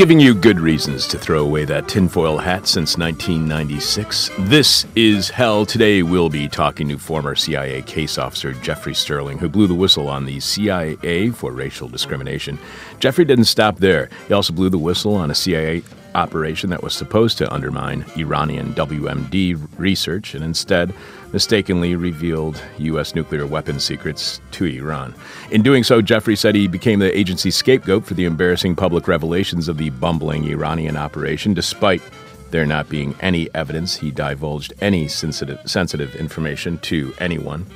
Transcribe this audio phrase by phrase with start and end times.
[0.00, 4.30] Giving you good reasons to throw away that tinfoil hat since 1996.
[4.38, 5.66] This is Hell.
[5.66, 10.08] Today we'll be talking to former CIA case officer Jeffrey Sterling, who blew the whistle
[10.08, 12.58] on the CIA for racial discrimination.
[12.98, 14.08] Jeffrey didn't stop there.
[14.26, 15.82] He also blew the whistle on a CIA
[16.14, 20.92] operation that was supposed to undermine Iranian WMD research and instead
[21.32, 23.14] mistakenly revealed U.S.
[23.14, 25.14] nuclear weapons secrets to Iran.
[25.50, 29.68] In doing so, Jeffrey said he became the agency's scapegoat for the embarrassing public revelations
[29.68, 32.02] of the bumbling Iranian operation, despite
[32.50, 37.66] there not being any evidence he divulged any sensitive, sensitive information to anyone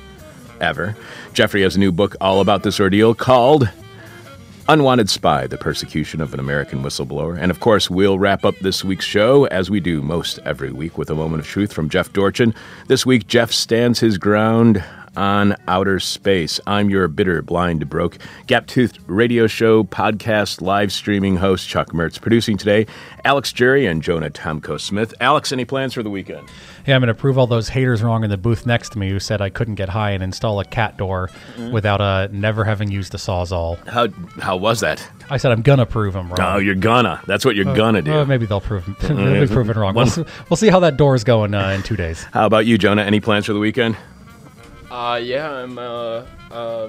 [0.61, 0.95] ever.
[1.33, 3.69] Jeffrey has a new book all about this ordeal called
[4.67, 7.37] Unwanted Spy, the persecution of an American whistleblower.
[7.39, 10.97] And of course, we'll wrap up this week's show, as we do most every week,
[10.97, 12.51] with a moment of truth from Jeff Dorchin.
[12.87, 14.83] This week, Jeff stands his ground
[15.17, 16.59] on outer space.
[16.67, 22.19] I'm your bitter, blind, broke, gap toothed radio show, podcast, live streaming host, Chuck Mertz.
[22.19, 22.85] Producing today,
[23.23, 25.13] Alex Jerry and Jonah Tomko Smith.
[25.19, 26.47] Alex, any plans for the weekend?
[26.85, 29.09] Yeah, I'm going to prove all those haters wrong in the booth next to me
[29.09, 31.71] who said I couldn't get high and install a cat door mm-hmm.
[31.71, 33.83] without uh, never having used a sawzall.
[33.87, 34.07] How
[34.39, 35.07] how was that?
[35.29, 36.37] I said I'm gonna prove them wrong.
[36.39, 37.21] Oh, you're gonna.
[37.25, 38.13] That's what you're uh, gonna do.
[38.13, 39.95] Uh, maybe they'll prove they'll be proven wrong.
[39.95, 40.07] We'll,
[40.49, 42.23] we'll, see how that door is going uh, in two days.
[42.25, 43.01] How about you, Jonah?
[43.01, 43.97] Any plans for the weekend?
[44.95, 46.87] Uh, yeah, I'm uh, uh,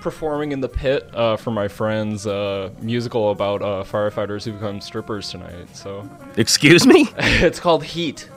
[0.00, 4.80] performing in the pit uh, for my friend's uh, musical about uh, firefighters who become
[4.80, 5.74] strippers tonight.
[5.74, 8.30] So, excuse me, it's called Heat.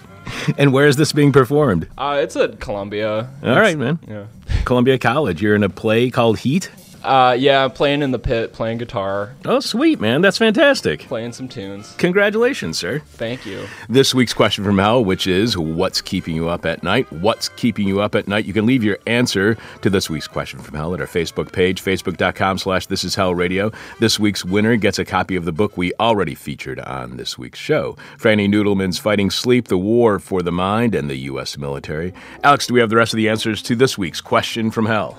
[0.58, 1.86] and where is this being performed?
[1.96, 3.30] Uh, it's at Columbia.
[3.44, 4.00] All right, man.
[4.08, 4.26] Yeah,
[4.64, 5.40] Columbia College.
[5.40, 6.68] You're in a play called Heat.
[7.08, 9.34] Uh, yeah, playing in the pit, playing guitar.
[9.46, 10.20] Oh, sweet, man.
[10.20, 11.00] That's fantastic.
[11.00, 11.94] Playing some tunes.
[11.96, 12.98] Congratulations, sir.
[12.98, 13.66] Thank you.
[13.88, 17.10] This week's question from Hell, which is What's keeping you up at night?
[17.10, 18.44] What's keeping you up at night?
[18.44, 21.82] You can leave your answer to this week's question from Hell at our Facebook page,
[21.82, 23.72] facebook.com slash This Is Hell Radio.
[24.00, 27.58] This week's winner gets a copy of the book we already featured on this week's
[27.58, 31.56] show Franny Nudelman's Fighting Sleep, The War for the Mind, and the U.S.
[31.56, 32.12] Military.
[32.44, 35.16] Alex, do we have the rest of the answers to this week's question from Hell?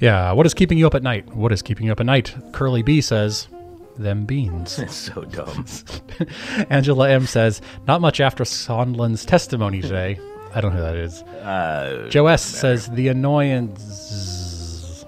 [0.00, 1.34] Yeah, what is keeping you up at night?
[1.34, 2.34] What is keeping you up at night?
[2.52, 3.48] Curly B says,
[3.96, 4.78] them beans.
[4.82, 5.64] It's so dumb.
[6.70, 10.18] Angela M says, not much after Sondland's testimony today.
[10.54, 11.22] I don't know who that is.
[11.22, 15.04] Uh, Joe S says, the annoyance.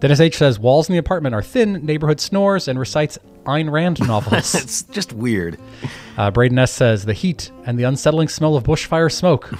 [0.00, 3.98] Dennis H says, walls in the apartment are thin, neighborhood snores, and recites Ayn Rand
[4.06, 4.54] novels.
[4.54, 5.58] it's just weird.
[6.16, 9.50] Uh, Braden S says, the heat and the unsettling smell of bushfire smoke.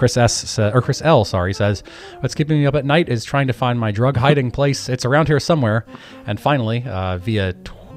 [0.00, 1.84] Chris S or Chris L, sorry, says,
[2.20, 4.88] "What's keeping me up at night is trying to find my drug hiding place.
[4.88, 5.84] It's around here somewhere."
[6.26, 7.54] And finally, uh, via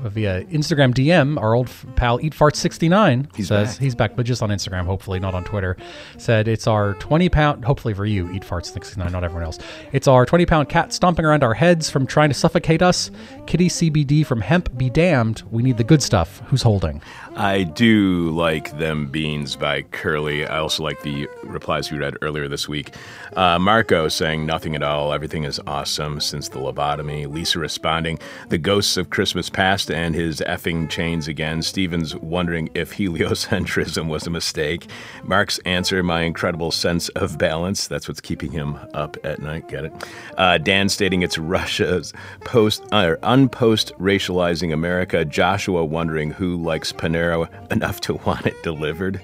[0.10, 3.82] via Instagram DM, our old pal EatFart69 he's says back.
[3.82, 5.78] he's back, but just on Instagram, hopefully not on Twitter.
[6.18, 9.60] Said it's our 20 pound, hopefully for you, EatFart69, not everyone else.
[9.92, 13.12] It's our 20 pound cat stomping around our heads from trying to suffocate us.
[13.48, 15.44] Kitty CBD from hemp be damned.
[15.52, 16.42] We need the good stuff.
[16.48, 17.02] Who's holding?
[17.36, 20.46] I do like them beans by Curly.
[20.46, 22.94] I also like the replies we read earlier this week.
[23.36, 25.12] Uh, Marco saying nothing at all.
[25.12, 27.28] Everything is awesome since the lobotomy.
[27.28, 31.64] Lisa responding, the ghosts of Christmas past and his effing chains again.
[31.64, 34.88] Stevens wondering if heliocentrism was a mistake.
[35.24, 37.88] Mark's answer, my incredible sense of balance.
[37.88, 39.68] That's what's keeping him up at night.
[39.68, 39.94] Get it?
[40.38, 45.26] Uh, Dan stating it's Russia's post uh, unpost racializing America.
[45.26, 47.23] Joshua wondering who likes Panera
[47.72, 49.22] enough to want it delivered.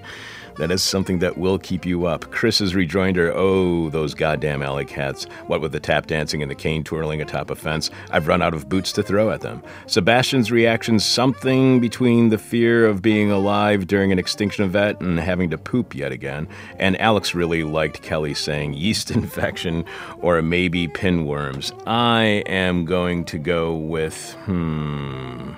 [0.59, 2.31] That is something that will keep you up.
[2.31, 5.23] Chris's rejoinder, oh, those goddamn alley cats.
[5.47, 8.53] What with the tap dancing and the cane twirling atop a fence, I've run out
[8.53, 9.63] of boots to throw at them.
[9.87, 15.49] Sebastian's reaction, something between the fear of being alive during an extinction event and having
[15.51, 16.45] to poop yet again.
[16.77, 19.85] And Alex really liked Kelly saying yeast infection
[20.17, 21.71] or maybe pinworms.
[21.87, 25.53] I am going to go with, hmm.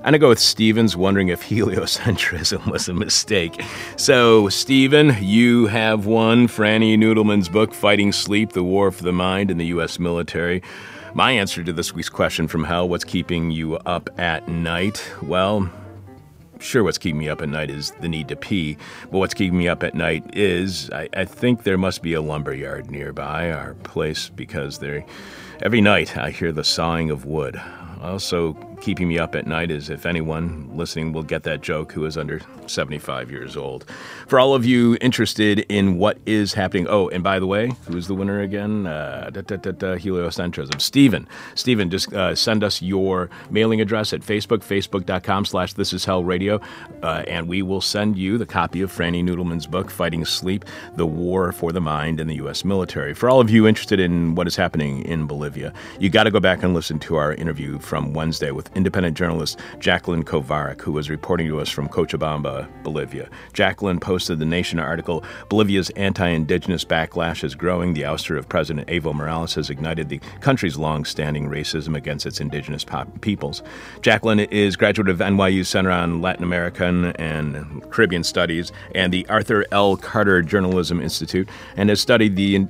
[0.00, 3.62] I'm going to go with Stevens, wondering if heliocentrism was a mistake.
[3.96, 9.50] So, Steven, you have won Franny Nudelman's book, Fighting Sleep The War for the Mind
[9.50, 9.98] in the U.S.
[9.98, 10.62] Military.
[11.12, 15.06] My answer to this week's question from hell what's keeping you up at night?
[15.20, 15.70] Well,
[16.60, 18.78] sure, what's keeping me up at night is the need to pee.
[19.10, 22.22] But what's keeping me up at night is I, I think there must be a
[22.22, 24.80] lumber yard nearby our place because
[25.60, 27.60] every night I hear the sawing of wood.
[28.00, 32.04] Also, keeping me up at night is if anyone listening will get that joke who
[32.04, 33.84] is under 75 years old.
[34.26, 38.06] For all of you interested in what is happening, oh, and by the way, who's
[38.06, 38.86] the winner again?
[38.86, 40.80] Uh, heliocentrism.
[40.80, 41.28] Stephen.
[41.54, 46.24] Stephen, just uh, send us your mailing address at Facebook, facebook.com slash this is hell
[46.24, 46.60] radio,
[47.02, 51.06] uh, and we will send you the copy of Franny Nudelman's book, Fighting Sleep, The
[51.06, 52.64] War for the Mind in the U.S.
[52.64, 53.14] Military.
[53.14, 56.40] For all of you interested in what is happening in Bolivia, you got to go
[56.40, 61.10] back and listen to our interview from Wednesday with independent journalist Jacqueline Kovarik, who was
[61.10, 63.28] reporting to us from Cochabamba, Bolivia.
[63.52, 67.94] Jacqueline posted the Nation article Bolivia's anti indigenous backlash is growing.
[67.94, 72.40] The ouster of President Evo Morales has ignited the country's long standing racism against its
[72.40, 73.62] indigenous pop- peoples.
[74.02, 79.64] Jacqueline is graduate of NYU Center on Latin American and Caribbean Studies and the Arthur
[79.72, 79.96] L.
[79.96, 82.66] Carter Journalism Institute and has studied the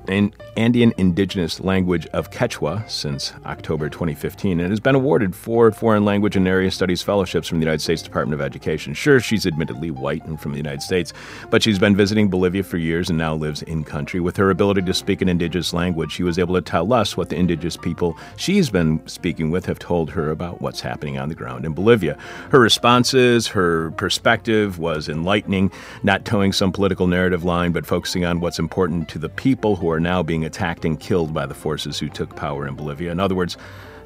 [0.56, 6.37] Andean indigenous language of Quechua since October 2015 and has been awarded four foreign language
[6.37, 8.94] and area studies fellowships from the United States Department of Education.
[8.94, 11.12] Sure, she's admittedly white and from the United States,
[11.50, 14.20] but she's been visiting Bolivia for years and now lives in country.
[14.20, 17.31] With her ability to speak an indigenous language, she was able to tell us what
[17.31, 21.34] the indigenous people she's been speaking with have told her about what's happening on the
[21.34, 22.16] ground in Bolivia.
[22.50, 25.72] Her responses, her perspective was enlightening,
[26.02, 29.90] not towing some political narrative line, but focusing on what's important to the people who
[29.90, 33.10] are now being attacked and killed by the forces who took power in Bolivia.
[33.10, 33.56] In other words,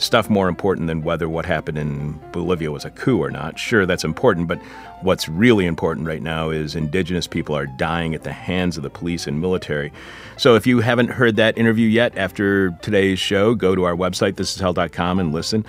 [0.04, 3.58] stuff more important than whether what happened in Bolivia was a coup or not.
[3.58, 4.60] Sure, that's important, but
[5.04, 8.90] what's really important right now is indigenous people are dying at the hands of the
[8.90, 9.92] police and military.
[10.36, 14.32] So if you haven't heard that interview yet after today's show, go to our website,
[14.32, 15.64] thisishell.com, and listen.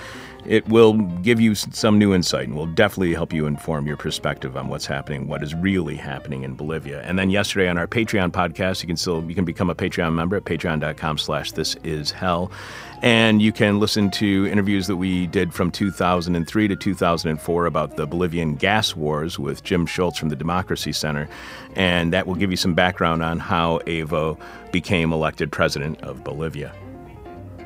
[0.46, 4.56] It will give you some new insight and will definitely help you inform your perspective
[4.56, 7.02] on what's happening, what is really happening in Bolivia.
[7.02, 10.14] And then yesterday on our Patreon podcast, you can still you can become a Patreon
[10.14, 12.52] member at patreon.com slash this is hell.
[13.02, 18.06] And you can listen to interviews that we did from 2003 to 2004 about the
[18.06, 21.27] Bolivian gas wars with Jim Shultz from the Democracy Center.
[21.75, 24.39] And that will give you some background on how Evo
[24.72, 26.74] became elected president of Bolivia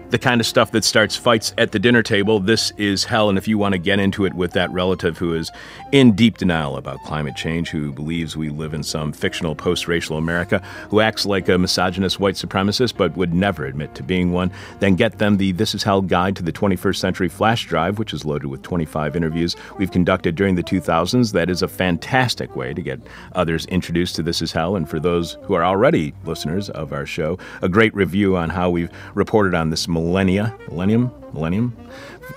[0.10, 2.40] the kind of stuff that starts fights at the dinner table.
[2.40, 3.30] This is hell.
[3.30, 5.52] And if you want to get into it with that relative who is
[5.92, 10.18] in deep denial about climate change, who believes we live in some fictional post racial
[10.18, 14.52] America, who acts like a misogynist white supremacist but would never admit to being one,
[14.80, 18.14] then get them the This Is Hell Guide to the 21st Century flash drive, which
[18.14, 21.34] is loaded with 25 interviews we've conducted during the 2000s.
[21.34, 23.00] That is a fantastic way to get
[23.34, 24.76] others introduced to This Is Hell.
[24.76, 28.70] And for those who are already listeners of our show, a great review on how
[28.70, 31.76] we've reported on this millennia, millennium, millennium,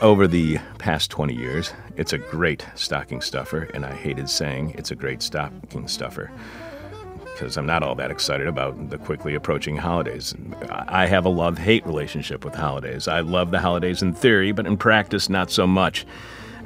[0.00, 1.72] over the past 20 years.
[1.96, 6.32] It's a great stocking stuffer, and I hated saying it's a great stocking stuffer
[7.20, 10.34] because I'm not all that excited about the quickly approaching holidays.
[10.70, 13.06] I have a love hate relationship with holidays.
[13.06, 16.04] I love the holidays in theory, but in practice, not so much.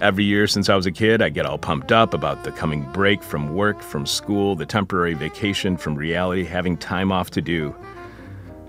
[0.01, 2.91] Every year since I was a kid, I get all pumped up about the coming
[2.93, 7.75] break from work, from school, the temporary vacation from reality, having time off to do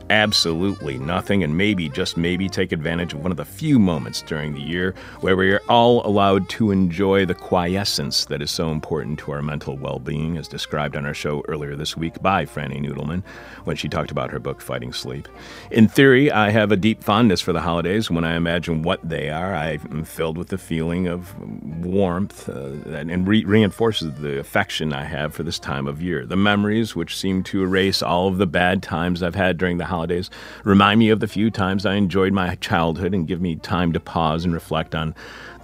[0.10, 4.54] absolutely nothing and maybe, just maybe, take advantage of one of the few moments during
[4.54, 9.20] the year where we are all allowed to enjoy the quiescence that is so important
[9.20, 12.82] to our mental well being, as described on our show earlier this week by Franny
[12.82, 13.24] Nudelman
[13.66, 15.28] when she talked about her book, Fighting Sleep.
[15.72, 18.10] In theory, I have a deep fondness for the holidays.
[18.10, 21.38] When I imagine what they are, I am filled with the feeling of
[21.86, 26.26] warmth uh, and re- reinforces the affection I have for this time of year.
[26.26, 29.86] The memories, which seem to erase all of the bad times I've had during the
[29.86, 30.30] holidays holidays.
[30.64, 34.00] Remind me of the few times I enjoyed my childhood and give me time to
[34.00, 35.16] pause and reflect on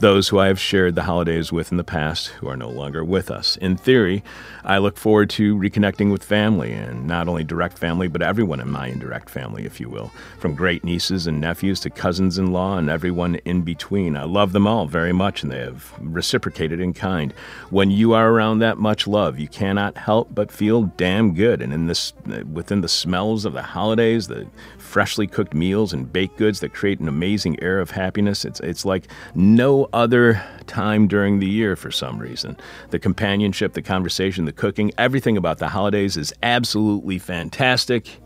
[0.03, 3.05] those who I have shared the holidays with in the past who are no longer
[3.05, 3.55] with us.
[3.55, 4.21] In theory,
[4.65, 8.69] I look forward to reconnecting with family, and not only direct family, but everyone in
[8.69, 12.77] my indirect family, if you will, from great nieces and nephews to cousins in law
[12.77, 14.17] and everyone in between.
[14.17, 17.33] I love them all very much, and they have reciprocated in kind.
[17.69, 21.61] When you are around that much love, you cannot help but feel damn good.
[21.61, 22.11] And in this,
[22.51, 26.99] within the smells of the holidays, the freshly cooked meals and baked goods that create
[26.99, 28.43] an amazing air of happiness.
[28.43, 32.57] It's, it's like no other time during the year for some reason.
[32.89, 38.19] The companionship, the conversation, the cooking, everything about the holidays is absolutely fantastic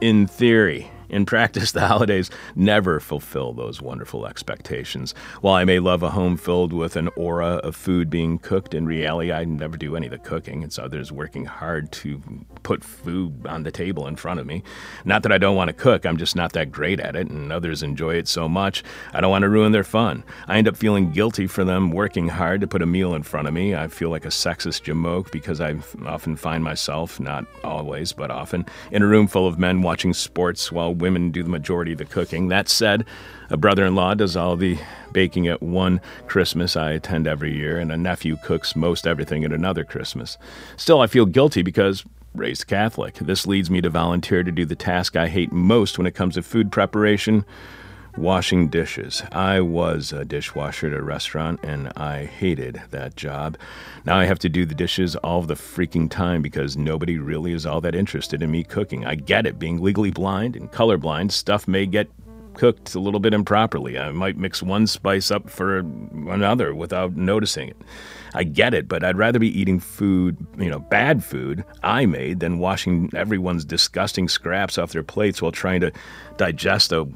[0.00, 0.90] in theory.
[1.08, 5.14] In practice, the holidays never fulfill those wonderful expectations.
[5.40, 8.86] While I may love a home filled with an aura of food being cooked, in
[8.86, 10.62] reality, I never do any of the cooking.
[10.62, 12.20] It's others working hard to
[12.62, 14.62] put food on the table in front of me.
[15.04, 17.52] Not that I don't want to cook, I'm just not that great at it, and
[17.52, 18.82] others enjoy it so much,
[19.12, 20.24] I don't want to ruin their fun.
[20.48, 23.48] I end up feeling guilty for them working hard to put a meal in front
[23.48, 23.74] of me.
[23.74, 28.66] I feel like a sexist jamoke because I often find myself, not always, but often,
[28.90, 32.04] in a room full of men watching sports while women do the majority of the
[32.04, 32.48] cooking.
[32.48, 33.04] That said,
[33.50, 34.78] a brother in law does all the
[35.12, 39.52] baking at one Christmas I attend every year, and a nephew cooks most everything at
[39.52, 40.36] another Christmas.
[40.76, 43.14] Still, I feel guilty because raised Catholic.
[43.14, 46.34] This leads me to volunteer to do the task I hate most when it comes
[46.34, 47.44] to food preparation
[48.16, 49.22] washing dishes.
[49.32, 53.58] I was a dishwasher at a restaurant and I hated that job.
[54.04, 57.66] Now I have to do the dishes all the freaking time because nobody really is
[57.66, 59.04] all that interested in me cooking.
[59.04, 62.08] I get it, being legally blind and colorblind, stuff may get
[62.56, 63.98] cooked a little bit improperly.
[63.98, 67.76] I might mix one spice up for another without noticing it.
[68.34, 72.40] I get it, but I'd rather be eating food, you know, bad food I made
[72.40, 75.92] than washing everyone's disgusting scraps off their plates while trying to
[76.36, 77.06] digest a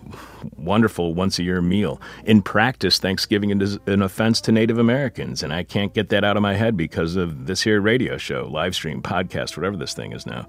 [0.57, 2.00] wonderful once a year meal.
[2.25, 6.37] In practice, Thanksgiving is an offense to Native Americans, and I can't get that out
[6.37, 10.12] of my head because of this here radio show, live stream, podcast, whatever this thing
[10.12, 10.47] is now.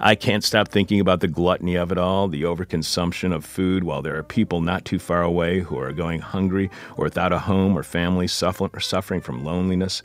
[0.00, 4.02] I can't stop thinking about the gluttony of it all, the overconsumption of food, while
[4.02, 7.76] there are people not too far away who are going hungry or without a home
[7.76, 10.02] or family, suffering from loneliness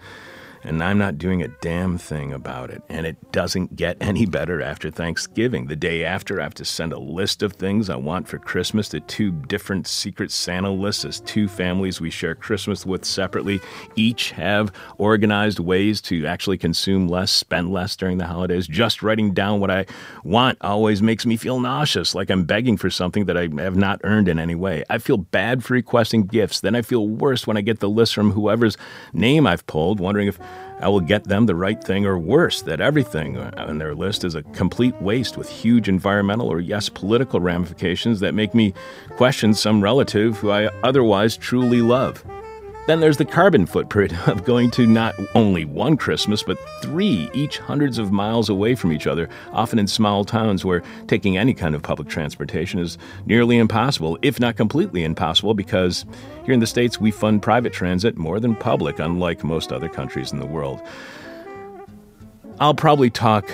[0.64, 2.82] and I'm not doing a damn thing about it.
[2.90, 5.68] And it doesn't get any better after Thanksgiving.
[5.68, 8.90] The day after, I have to send a list of things I want for Christmas
[8.90, 13.60] to two different Secret Santa lists as two families we share Christmas with separately
[13.96, 18.68] each have organized ways to actually consume less, spend less during the holidays.
[18.68, 19.86] Just writing down what I
[20.24, 24.02] want always makes me feel nauseous, like I'm begging for something that I have not
[24.04, 24.84] earned in any way.
[24.90, 26.60] I feel bad for requesting gifts.
[26.60, 28.78] Then I feel worse when I get the list from whoever's
[29.14, 30.40] name I've pulled, wondering if
[30.80, 34.36] I will get them the right thing or worse, that everything on their list is
[34.36, 38.74] a complete waste with huge environmental or, yes, political ramifications that make me
[39.12, 42.24] question some relative who I otherwise truly love.
[42.90, 47.60] Then there's the carbon footprint of going to not only one Christmas, but three, each
[47.60, 51.76] hundreds of miles away from each other, often in small towns where taking any kind
[51.76, 56.04] of public transportation is nearly impossible, if not completely impossible, because
[56.50, 60.32] here in the States we fund private transit more than public, unlike most other countries
[60.32, 60.82] in the world.
[62.60, 63.52] I'll probably talk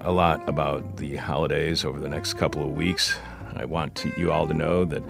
[0.00, 3.18] a lot about the holidays over the next couple of weeks.
[3.54, 5.02] I want you all to know that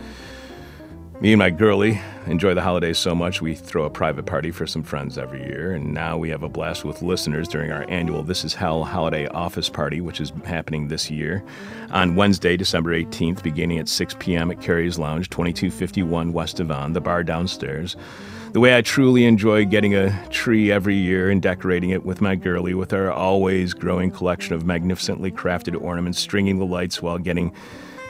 [1.21, 4.69] me and my girlie enjoy the holidays so much we throw a private party for
[4.69, 8.23] some friends every year, and now we have a blast with listeners during our annual
[8.23, 11.43] This Is Hell holiday office party, which is happening this year
[11.91, 14.53] on Wednesday, December 18th, beginning at 6 p.m.
[14.53, 17.97] at Cary's Lounge, 2251 West Devon, the bar downstairs.
[18.53, 22.37] The way I truly enjoy getting a tree every year and decorating it with my
[22.37, 27.53] girlie with our always growing collection of magnificently crafted ornaments, stringing the lights while getting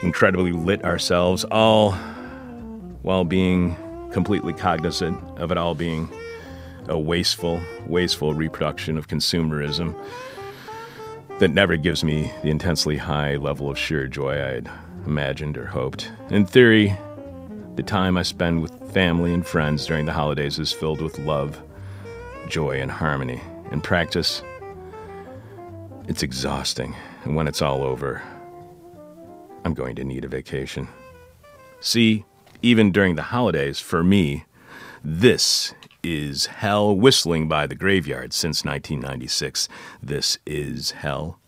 [0.02, 1.96] incredibly lit ourselves, all
[3.02, 3.76] while being
[4.12, 6.08] completely cognizant of it all being
[6.88, 9.94] a wasteful, wasteful reproduction of consumerism
[11.38, 14.70] that never gives me the intensely high level of sheer joy I had
[15.06, 16.10] imagined or hoped.
[16.30, 16.96] In theory,
[17.76, 21.62] the time I spend with family and friends during the holidays is filled with love,
[22.48, 23.40] joy, and harmony.
[23.70, 24.42] In practice,
[26.08, 28.22] it's exhausting, and when it's all over,
[29.64, 30.88] I'm going to need a vacation.
[31.80, 32.24] See,
[32.62, 34.44] even during the holidays, for me,
[35.02, 39.68] this is hell whistling by the graveyard since 1996.
[40.02, 41.38] This is hell.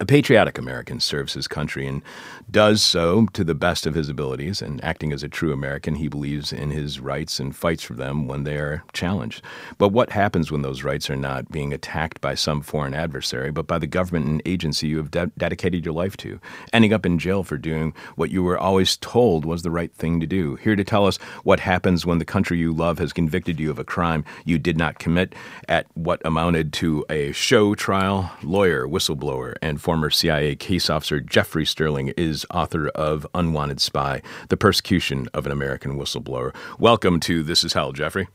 [0.00, 2.02] A patriotic American serves his country and
[2.50, 6.08] does so to the best of his abilities, and acting as a true American, he
[6.08, 9.42] believes in his rights and fights for them when they are challenged.
[9.76, 13.66] But what happens when those rights are not being attacked by some foreign adversary, but
[13.66, 16.40] by the government and agency you have de- dedicated your life to,
[16.72, 20.20] ending up in jail for doing what you were always told was the right thing
[20.20, 20.56] to do?
[20.56, 23.78] Here to tell us what happens when the country you love has convicted you of
[23.78, 25.34] a crime you did not commit
[25.68, 31.66] at what amounted to a show trial, lawyer, whistleblower, and former CIA case officer Jeffrey
[31.66, 36.54] Sterling is is author of Unwanted Spy The Persecution of an American Whistleblower.
[36.78, 38.28] Welcome to This Is Hell, Jeffrey.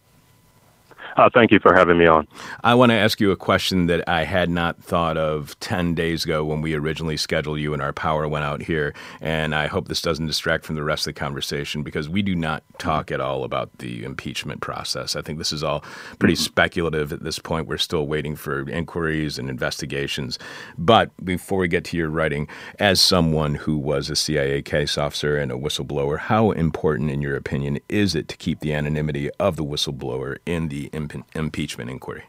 [1.15, 2.27] Uh, thank you for having me on.
[2.63, 6.25] I want to ask you a question that I had not thought of 10 days
[6.25, 8.93] ago when we originally scheduled you and our power went out here.
[9.21, 12.35] And I hope this doesn't distract from the rest of the conversation because we do
[12.35, 15.15] not talk at all about the impeachment process.
[15.15, 15.83] I think this is all
[16.17, 16.43] pretty mm-hmm.
[16.43, 17.67] speculative at this point.
[17.67, 20.39] We're still waiting for inquiries and investigations.
[20.77, 22.47] But before we get to your writing,
[22.79, 27.35] as someone who was a CIA case officer and a whistleblower, how important, in your
[27.35, 32.23] opinion, is it to keep the anonymity of the whistleblower in the imp- impeachment inquiry?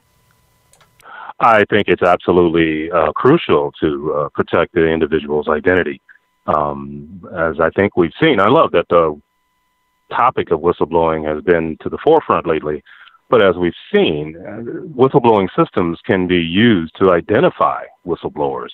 [1.41, 6.01] I think it's absolutely uh, crucial to uh, protect the individual's identity.
[6.47, 9.21] Um, as I think we've seen, I love that the
[10.11, 12.83] topic of whistleblowing has been to the forefront lately.
[13.31, 14.61] But as we've seen, uh,
[14.97, 18.71] whistleblowing systems can be used to identify whistleblowers,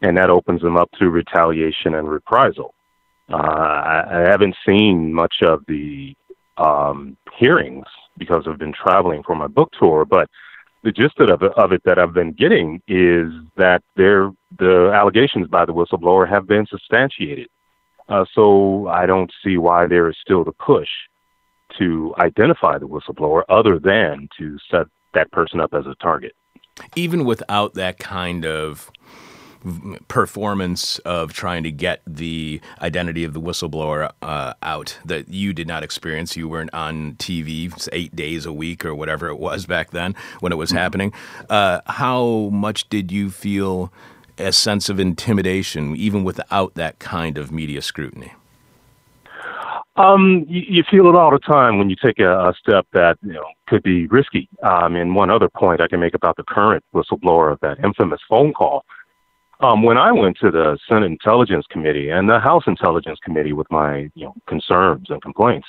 [0.00, 2.74] and that opens them up to retaliation and reprisal.
[3.30, 6.14] Uh, I, I haven't seen much of the
[6.56, 7.86] um, hearings
[8.18, 10.28] because I've been traveling for my book tour, but
[10.82, 15.48] the gist of it, of it that I've been getting is that there the allegations
[15.48, 17.48] by the whistleblower have been substantiated.
[18.08, 20.88] Uh, so I don't see why there is still the push
[21.78, 26.32] to identify the whistleblower other than to set that person up as a target.
[26.96, 28.90] Even without that kind of
[30.08, 35.66] performance of trying to get the identity of the whistleblower uh, out that you did
[35.66, 36.36] not experience.
[36.36, 40.52] You weren't on TV eight days a week or whatever it was back then when
[40.52, 40.78] it was mm-hmm.
[40.78, 41.12] happening.
[41.48, 43.92] Uh, how much did you feel
[44.38, 48.32] a sense of intimidation, even without that kind of media scrutiny?
[49.96, 53.18] Um, you, you, feel it all the time when you take a, a step that
[53.20, 54.48] you know could be risky.
[54.62, 58.20] Um, and one other point I can make about the current whistleblower of that infamous
[58.28, 58.84] phone call
[59.60, 63.70] um, when I went to the Senate Intelligence Committee and the House Intelligence Committee with
[63.70, 65.66] my you know, concerns and complaints,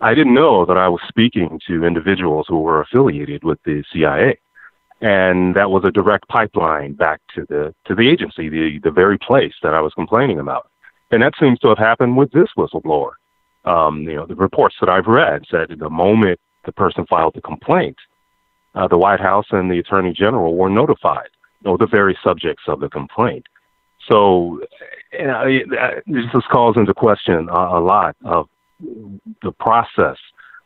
[0.00, 4.38] I didn't know that I was speaking to individuals who were affiliated with the CIA,
[5.00, 9.18] and that was a direct pipeline back to the to the agency, the the very
[9.18, 10.68] place that I was complaining about.
[11.10, 13.12] And that seems to have happened with this whistleblower.
[13.64, 17.40] Um, you know, the reports that I've read said the moment the person filed the
[17.42, 17.96] complaint,
[18.74, 21.28] uh, the White House and the Attorney General were notified
[21.64, 23.46] or the very subjects of the complaint.
[24.10, 24.60] So
[25.12, 25.44] you know,
[26.06, 28.48] this calls into question a, a lot of
[29.42, 30.16] the process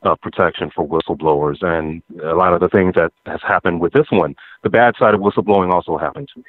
[0.03, 4.07] of protection for whistleblowers and a lot of the things that has happened with this
[4.11, 4.35] one.
[4.63, 6.45] The bad side of whistleblowing also happened to me.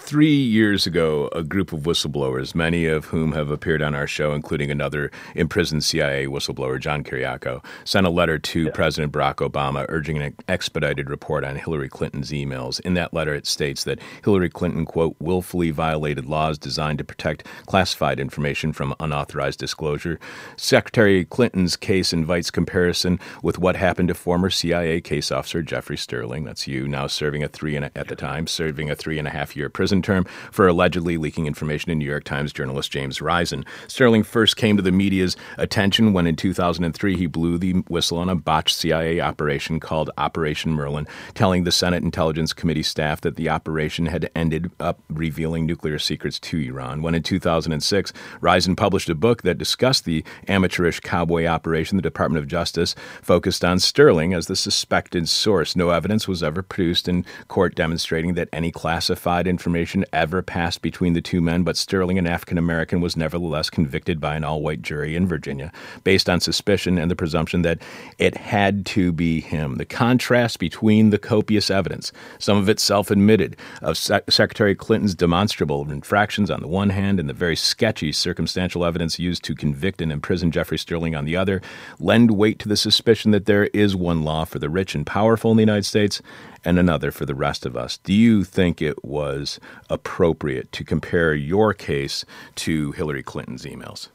[0.00, 4.32] Three years ago, a group of whistleblowers, many of whom have appeared on our show,
[4.32, 8.70] including another imprisoned CIA whistleblower, John Kiriakou, sent a letter to yeah.
[8.72, 12.80] President Barack Obama urging an expedited report on Hillary Clinton's emails.
[12.80, 17.46] In that letter, it states that Hillary Clinton, quote, willfully violated laws designed to protect
[17.66, 20.18] classified information from unauthorized disclosure.
[20.56, 26.44] Secretary Clinton's case invites comparison with what happened to former CIA case officer Jeffrey Sterling,
[26.44, 29.28] that's you, now serving a three and a, at the time, serving a three and
[29.28, 33.20] a half year prison term for allegedly leaking information to New York Times journalist James
[33.20, 33.64] Risen.
[33.86, 38.28] Sterling first came to the media's attention when in 2003 he blew the whistle on
[38.28, 43.48] a botched CIA operation called Operation Merlin, telling the Senate Intelligence Committee staff that the
[43.48, 47.02] operation had ended up revealing nuclear secrets to Iran.
[47.02, 52.42] When in 2006, Risen published a book that discussed the amateurish cowboy operation, the Department
[52.42, 55.76] of Justice focused on Sterling as the suspected source.
[55.76, 60.82] No evidence was ever produced in court demonstrating that any classified information information ever passed
[60.82, 64.60] between the two men, but Sterling, an African American, was nevertheless convicted by an all
[64.60, 65.70] white jury in Virginia
[66.02, 67.78] based on suspicion and the presumption that
[68.18, 69.76] it had to be him.
[69.76, 72.10] The contrast between the copious evidence,
[72.40, 77.28] some of it self admitted, of Secretary Clinton's demonstrable infractions on the one hand and
[77.28, 81.62] the very sketchy circumstantial evidence used to convict and imprison Jeffrey Sterling on the other,
[82.00, 85.52] lend weight to the suspicion that there is one law for the rich and powerful
[85.52, 86.20] in the United States
[86.64, 87.98] and another for the rest of us.
[87.98, 89.60] Do you think it was
[89.90, 92.24] appropriate to compare your case
[92.56, 94.08] to Hillary Clinton's emails?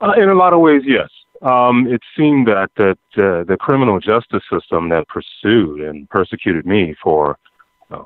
[0.00, 1.08] Uh, in a lot of ways, yes.
[1.42, 6.94] Um, it seemed that that uh, the criminal justice system that pursued and persecuted me
[7.02, 7.38] for
[7.90, 8.02] a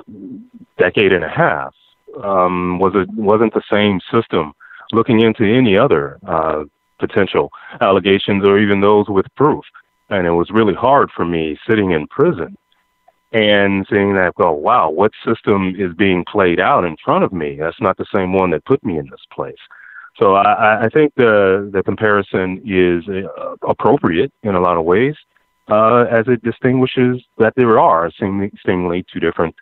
[0.78, 1.74] decade and a half
[2.22, 4.52] um, was a, wasn't the same system
[4.92, 6.64] looking into any other uh,
[6.98, 9.64] potential allegations or even those with proof.
[10.10, 12.56] And it was really hard for me sitting in prison
[13.32, 17.56] and seeing that go, wow, what system is being played out in front of me?
[17.56, 19.58] That's not the same one that put me in this place.
[20.18, 25.14] So I, I think the the comparison is uh, appropriate in a lot of ways,
[25.68, 29.54] uh, as it distinguishes that there are seemingly two different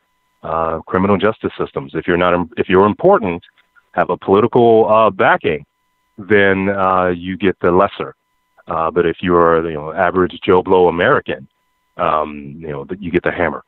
[0.42, 1.92] uh, criminal justice systems.
[1.94, 3.44] If you're not if you're important,
[3.92, 5.64] have a political uh, backing,
[6.16, 8.14] then uh, you get the lesser.
[8.66, 11.46] Uh, but if you're you know average Joe Blow American,
[11.98, 13.64] um, you know, that you get the hammer.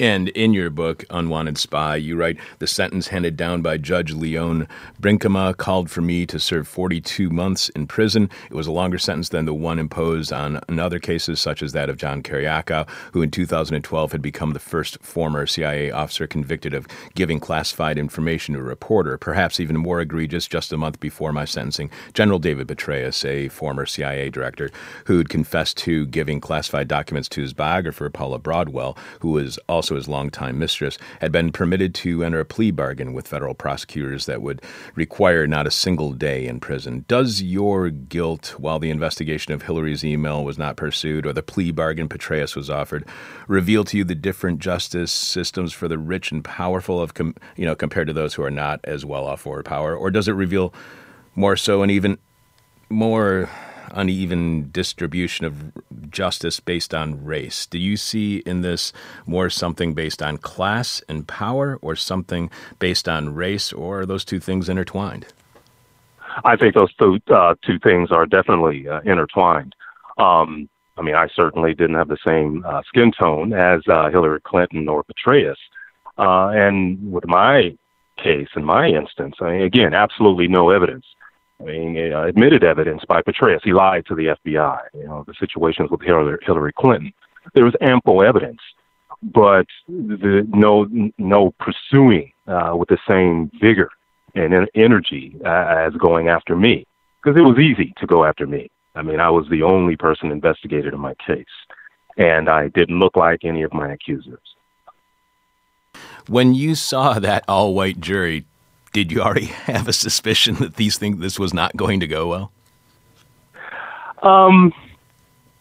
[0.00, 4.66] And in your book, Unwanted Spy, you write the sentence handed down by Judge Leonie
[5.00, 8.30] Brinkema called for me to serve 42 months in prison.
[8.48, 11.72] It was a longer sentence than the one imposed on in other cases, such as
[11.72, 16.74] that of John Kiriakou, who in 2012 had become the first former CIA officer convicted
[16.74, 19.18] of giving classified information to a reporter.
[19.18, 23.86] Perhaps even more egregious, just a month before my sentencing, General David Petraeus, a former
[23.86, 24.70] CIA director,
[25.06, 30.08] who'd confessed to giving classified documents to his biographer, Paula Broadwell, who was also his
[30.08, 34.62] longtime mistress, had been permitted to enter a plea bargain with federal prosecutors that would
[34.94, 37.04] require not a single day in prison.
[37.08, 41.70] Does your guilt, while the investigation of Hillary's email was not pursued or the plea
[41.70, 43.04] bargain Petraeus was offered,
[43.46, 47.66] reveal to you the different justice systems for the rich and powerful of, com- you
[47.66, 50.32] know, compared to those who are not as well off or power, or does it
[50.32, 50.72] reveal
[51.34, 52.18] more so an even
[52.90, 53.48] more
[53.92, 55.72] uneven distribution of
[56.10, 57.66] justice based on race.
[57.66, 58.92] Do you see in this
[59.26, 64.24] more something based on class and power or something based on race, or are those
[64.24, 65.26] two things intertwined?
[66.44, 69.74] I think those two, uh, two things are definitely uh, intertwined.
[70.18, 74.40] Um, I mean, I certainly didn't have the same uh, skin tone as uh, Hillary
[74.40, 75.56] Clinton or Petraeus.
[76.18, 77.76] Uh, and with my
[78.22, 81.06] case, in my instance, I mean, again, absolutely no evidence.
[81.60, 83.60] I mean, uh, admitted evidence by Petraeus.
[83.64, 84.80] He lied to the FBI.
[84.94, 87.12] You know, the situations with Hillary, Hillary Clinton.
[87.54, 88.60] There was ample evidence,
[89.22, 90.86] but the, no
[91.18, 93.90] no pursuing uh, with the same vigor
[94.34, 96.86] and energy uh, as going after me
[97.22, 98.70] because it was easy to go after me.
[98.94, 101.46] I mean, I was the only person investigated in my case,
[102.16, 104.40] and I didn't look like any of my accusers.
[106.28, 108.44] When you saw that all white jury,
[108.92, 112.28] did you already have a suspicion that these things this was not going to go
[112.28, 112.52] well?
[114.22, 114.72] Um,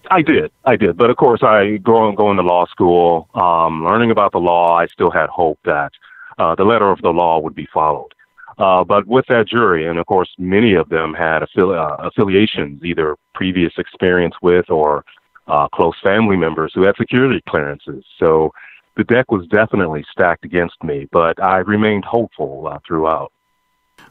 [0.09, 4.11] I did, I did, but of course, I going going to law school, um, learning
[4.11, 4.77] about the law.
[4.77, 5.91] I still had hope that
[6.37, 8.13] uh, the letter of the law would be followed.
[8.57, 12.83] Uh, but with that jury, and of course, many of them had affili- uh, affiliations,
[12.83, 15.05] either previous experience with or
[15.47, 18.03] uh, close family members who had security clearances.
[18.19, 18.51] So
[18.97, 23.31] the deck was definitely stacked against me, but I remained hopeful uh, throughout.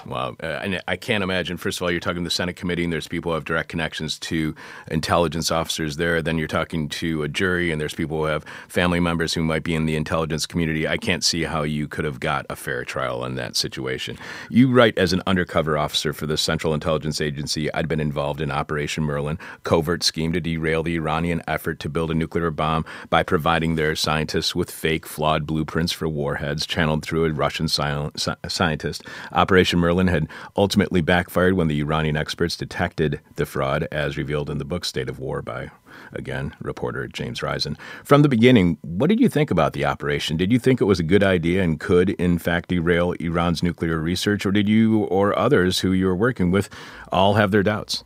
[0.06, 0.36] Wow.
[0.40, 2.92] Uh, and I can't imagine, first of all, you're talking to the Senate committee, and
[2.92, 4.54] there's people who have direct connections to
[4.88, 6.22] intelligence officers there.
[6.22, 9.64] Then you're talking to a jury, and there's people who have family members who might
[9.64, 10.86] be in the intelligence community.
[10.86, 14.16] I can't see how you could have got a fair trial in that situation.
[14.48, 18.52] You write as an undercover officer for the Central Intelligence Agency, I'd been involved in
[18.52, 23.22] Operation Merlin, covert scheme to derail the Iranian effort to build a nuclear bomb by
[23.22, 29.02] providing their scientists with fake, flawed blueprints for warheads channeled through a Russian scientist.
[29.32, 34.58] Operation Merlin had ultimately backfired when the Iranian experts detected the fraud, as revealed in
[34.58, 35.70] the book State of War by,
[36.12, 37.76] again, reporter James Risen.
[38.04, 40.36] From the beginning, what did you think about the operation?
[40.36, 43.98] Did you think it was a good idea and could, in fact, derail Iran's nuclear
[43.98, 46.68] research, or did you or others who you were working with
[47.12, 48.04] all have their doubts?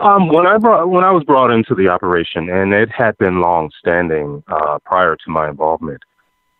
[0.00, 3.40] Um, when I brought, when I was brought into the operation, and it had been
[3.40, 6.02] long standing uh, prior to my involvement,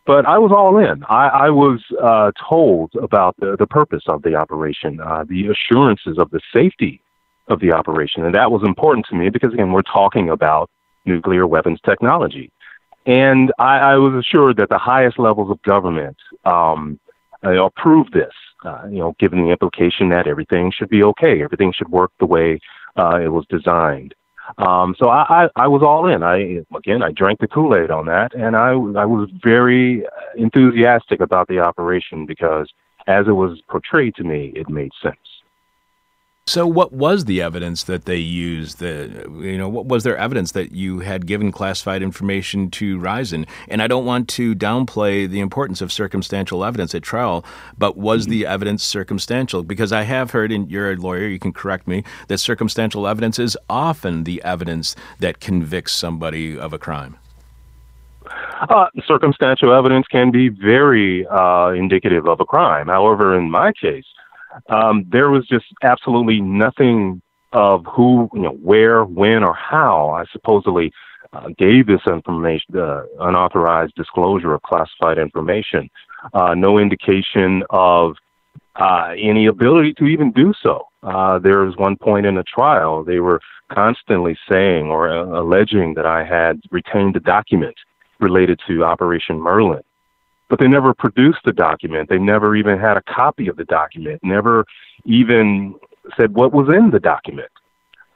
[0.04, 1.04] but I was all in.
[1.08, 6.18] I, I was uh, told about the, the purpose of the operation, uh, the assurances
[6.18, 7.00] of the safety
[7.48, 8.24] of the operation.
[8.24, 10.70] And that was important to me because, again, we're talking about
[11.04, 12.50] nuclear weapons technology.
[13.06, 16.98] And I, I was assured that the highest levels of government um,
[17.44, 18.32] uh, approved this,
[18.64, 22.26] uh, you know, given the implication that everything should be okay, everything should work the
[22.26, 22.60] way
[22.96, 24.14] uh, it was designed.
[24.58, 26.22] Um, so I, I, I was all in.
[26.22, 30.04] I again, I drank the Kool Aid on that, and I, I was very
[30.36, 32.68] enthusiastic about the operation because,
[33.06, 35.16] as it was portrayed to me, it made sense.
[36.46, 38.80] So, what was the evidence that they used?
[38.80, 43.46] The you know, what was their evidence that you had given classified information to Risen?
[43.68, 47.44] And I don't want to downplay the importance of circumstantial evidence at trial,
[47.78, 49.62] but was the evidence circumstantial?
[49.62, 53.38] Because I have heard, and you're a lawyer, you can correct me, that circumstantial evidence
[53.38, 57.16] is often the evidence that convicts somebody of a crime.
[58.68, 62.88] Uh, circumstantial evidence can be very uh, indicative of a crime.
[62.88, 64.04] However, in my case
[64.68, 70.24] um, there was just absolutely nothing of who, you know, where, when, or how I
[70.32, 70.92] supposedly
[71.32, 75.90] uh, gave this information, uh, unauthorized disclosure of classified information.
[76.34, 78.16] Uh, no indication of
[78.76, 80.86] uh, any ability to even do so.
[81.02, 85.94] Uh, there was one point in the trial they were constantly saying or uh, alleging
[85.94, 87.74] that I had retained a document
[88.20, 89.82] related to Operation Merlin
[90.52, 92.10] but they never produced the document.
[92.10, 94.66] They never even had a copy of the document, never
[95.06, 95.74] even
[96.14, 97.48] said what was in the document.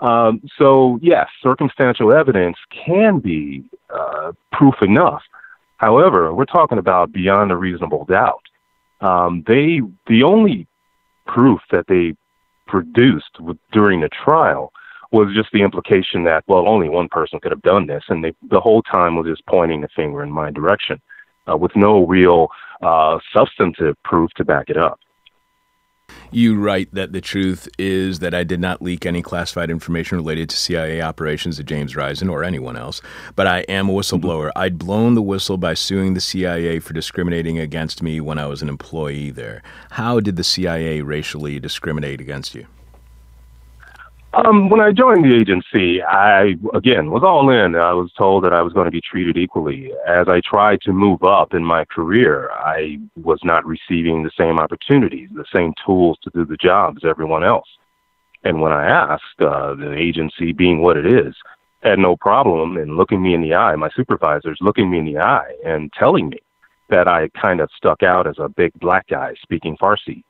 [0.01, 5.23] Um, so, yes, circumstantial evidence can be uh, proof enough.
[5.79, 8.45] However, we're talking about beyond a reasonable doubt.
[9.01, 10.67] Um, they, the only
[11.27, 12.17] proof that they
[12.67, 13.39] produced
[13.73, 14.75] during the trial
[15.11, 18.35] was just the implication that, well, only one person could have done this, and they,
[18.51, 21.01] the whole time was just pointing the finger in my direction
[21.51, 22.49] uh, with no real
[22.83, 24.99] uh, substantive proof to back it up.
[26.31, 30.51] You write that the truth is that I did not leak any classified information related
[30.51, 33.01] to CIA operations to James Risen or anyone else,
[33.37, 34.51] but I am a whistleblower.
[34.57, 38.63] I'd blown the whistle by suing the CIA for discriminating against me when I was
[38.63, 39.63] an employee there.
[39.91, 42.67] How did the CIA racially discriminate against you?
[44.45, 47.75] Um, when I joined the agency, I again was all in.
[47.75, 49.93] I was told that I was going to be treated equally.
[50.07, 54.59] As I tried to move up in my career, I was not receiving the same
[54.59, 57.69] opportunities, the same tools to do the job as everyone else.
[58.45, 61.35] And when I asked, uh, the agency being what it is,
[61.83, 65.19] had no problem in looking me in the eye, my supervisors looking me in the
[65.19, 66.39] eye and telling me
[66.91, 70.25] that I kind of stuck out as a big black guy speaking Farsi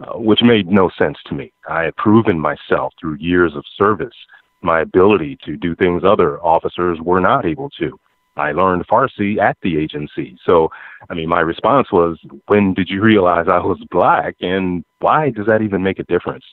[0.00, 1.52] uh, which made no sense to me.
[1.68, 4.14] I had proven myself through years of service,
[4.62, 7.98] my ability to do things other officers were not able to.
[8.36, 10.38] I learned Farsi at the agency.
[10.44, 10.70] So,
[11.08, 15.46] I mean, my response was, when did you realize I was black and why does
[15.46, 16.44] that even make a difference?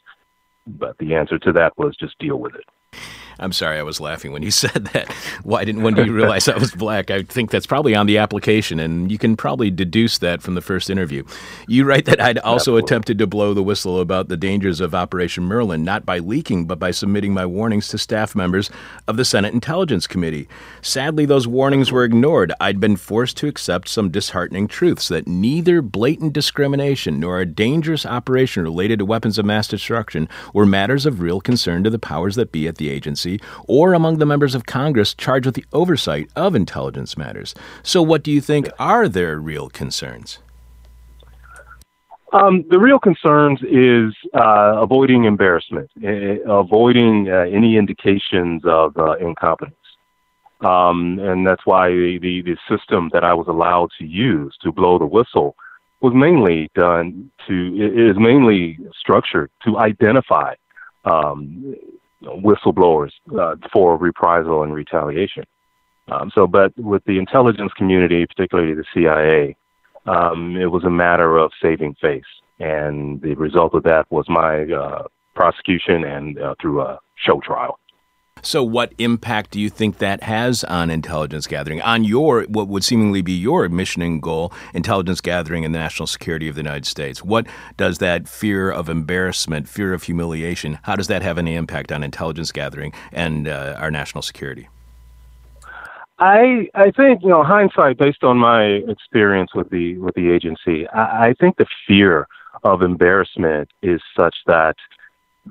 [0.66, 2.66] But the answer to that was just deal with it.
[3.40, 5.12] I'm sorry, I was laughing when you said that.
[5.44, 7.12] Why didn't when did you realize I was black?
[7.12, 10.62] I think that's probably on the application, and you can probably deduce that from the
[10.62, 11.24] first interview.
[11.68, 12.84] You write that I'd also Absolutely.
[12.84, 16.80] attempted to blow the whistle about the dangers of Operation Merlin, not by leaking, but
[16.80, 18.70] by submitting my warnings to staff members
[19.08, 20.48] of the Senate Intelligence Committee.
[20.82, 22.54] Sadly, those warnings were ignored.
[22.60, 28.06] I'd been forced to accept some disheartening truths that neither blatant discrimination nor a dangerous
[28.06, 32.36] operation related to weapons of mass destruction were matters of real concern to the powers
[32.36, 36.30] that be at the agency or among the members of Congress charged with the oversight
[36.36, 37.54] of intelligence matters.
[37.84, 40.40] So, what do you think are their real concerns?
[42.34, 49.14] Um, the real concerns is uh, avoiding embarrassment, uh, avoiding uh, any indications of uh,
[49.14, 49.76] incompetence.
[50.62, 54.72] Um, and that's why the, the, the, system that I was allowed to use to
[54.72, 55.56] blow the whistle
[56.02, 60.56] was mainly done to, is mainly structured to identify
[61.06, 61.76] um,
[62.24, 65.46] whistleblowers uh, for reprisal and retaliation.
[66.10, 69.56] Um, so, but with the intelligence community, particularly the CIA,
[70.06, 72.24] um, it was a matter of saving face,
[72.60, 75.04] and the result of that was my uh,
[75.36, 77.80] prosecution and uh, through a show trial.
[78.42, 82.84] So, what impact do you think that has on intelligence gathering, on your what would
[82.84, 86.86] seemingly be your mission and goal, intelligence gathering and the national security of the United
[86.86, 87.24] States?
[87.24, 91.92] What does that fear of embarrassment, fear of humiliation, how does that have any impact
[91.92, 94.70] on intelligence gathering and uh, our national security?
[96.20, 100.88] I I think you know hindsight, based on my experience with the with the agency,
[100.90, 102.28] I, I think the fear
[102.64, 104.76] of embarrassment is such that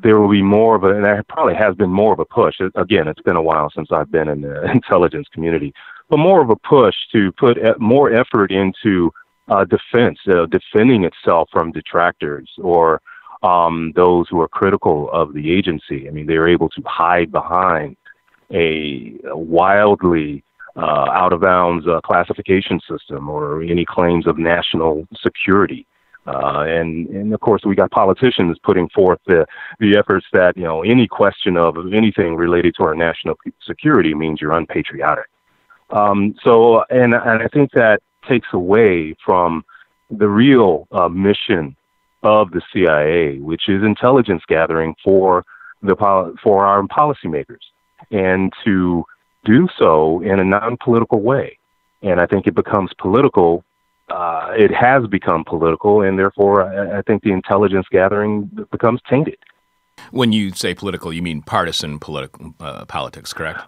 [0.03, 2.61] there will be more of a, and there probably has been more of a push.
[2.75, 5.73] Again, it's been a while since I've been in the intelligence community,
[6.09, 9.13] but more of a push to put more effort into
[9.49, 13.01] uh, defense, uh, defending itself from detractors or
[13.43, 16.09] um, those who are critical of the agency.
[16.09, 17.97] I mean, they're able to hide behind
[18.53, 20.43] a wildly
[20.77, 25.87] uh, out of bounds uh, classification system or any claims of national security.
[26.27, 29.47] Uh, and, and of course, we got politicians putting forth the,
[29.79, 34.41] the efforts that, you know, any question of anything related to our national security means
[34.41, 35.27] you're unpatriotic.
[35.91, 39.65] Um, so, and, and I think that takes away from
[40.11, 41.77] the real uh, mission
[42.23, 45.45] of the CIA, which is intelligence gathering for
[45.83, 45.95] the
[46.43, 47.63] for our policymakers,
[48.11, 49.05] and to
[49.45, 51.59] do so in a non-political way.
[52.03, 53.65] And I think it becomes political
[54.09, 59.39] uh, it has become political, and therefore, I, I, think the intelligence gathering becomes tainted.
[60.11, 63.63] When you say political, you mean partisan political uh, politics, correct?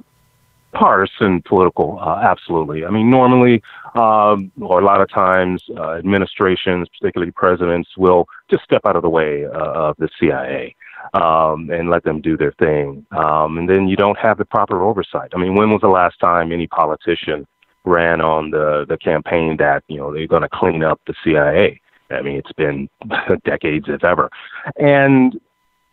[0.73, 2.85] Partisan political, uh, absolutely.
[2.85, 3.63] I mean, normally,
[3.97, 9.03] um, or a lot of times, uh, administrations, particularly presidents, will just step out of
[9.03, 10.75] the way uh, of the CIA.
[11.15, 13.07] Um, and let them do their thing.
[13.13, 15.31] Um, and then you don't have the proper oversight.
[15.33, 17.47] I mean, when was the last time any politician
[17.89, 21.81] ran on the the campaign that you know they're going to clean up the CIA.
[22.11, 22.89] I mean, it's been
[23.45, 24.31] decades, if ever,
[24.77, 25.39] and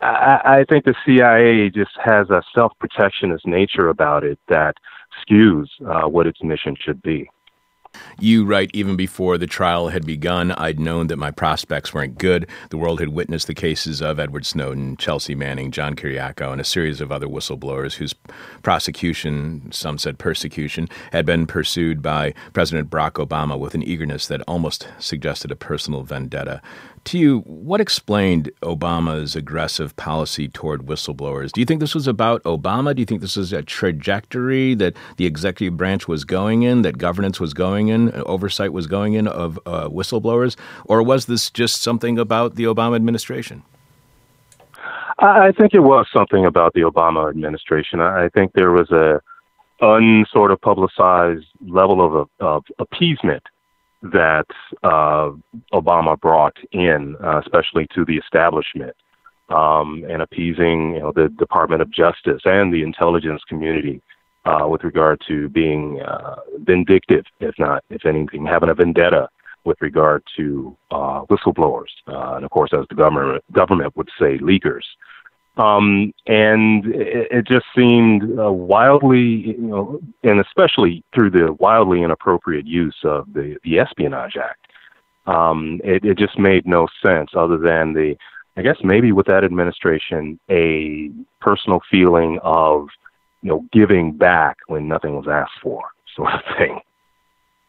[0.01, 4.75] I, I think the CIA just has a self protectionist nature about it that
[5.21, 7.29] skews uh, what its mission should be.
[8.19, 12.47] You write, even before the trial had begun, I'd known that my prospects weren't good.
[12.69, 16.65] The world had witnessed the cases of Edward Snowden, Chelsea Manning, John Kiriakou, and a
[16.65, 18.15] series of other whistleblowers whose
[18.63, 24.41] prosecution, some said persecution, had been pursued by President Barack Obama with an eagerness that
[24.47, 26.61] almost suggested a personal vendetta.
[27.05, 31.51] To you, what explained Obama's aggressive policy toward whistleblowers?
[31.51, 32.95] Do you think this was about Obama?
[32.95, 36.97] Do you think this is a trajectory that the executive branch was going in, that
[36.97, 40.55] governance was going in, oversight was going in of uh, whistleblowers?
[40.85, 43.61] Or was this just something about the Obama administration?
[45.19, 48.01] I think it was something about the Obama administration.
[48.01, 49.21] I think there was a
[49.79, 53.43] unsort of publicized level of, of appeasement
[54.01, 54.45] that
[54.83, 55.31] uh,
[55.73, 58.95] Obama brought in, uh, especially to the establishment,
[59.49, 64.01] um, and appeasing you know, the Department of Justice and the intelligence community
[64.45, 69.27] uh, with regard to being uh, vindictive, if not, if anything, having a vendetta
[69.65, 74.37] with regard to uh, whistleblowers, uh, and of course, as the government government would say,
[74.37, 74.83] leakers.
[75.57, 82.03] Um, and it, it, just seemed uh, wildly, you know, and especially through the wildly
[82.03, 84.67] inappropriate use of the, the Espionage Act.
[85.27, 88.17] Um, it, it just made no sense other than the,
[88.57, 92.89] I guess maybe with that administration, a personal feeling of,
[93.41, 95.83] you know, giving back when nothing was asked for,
[96.15, 96.79] sort of thing.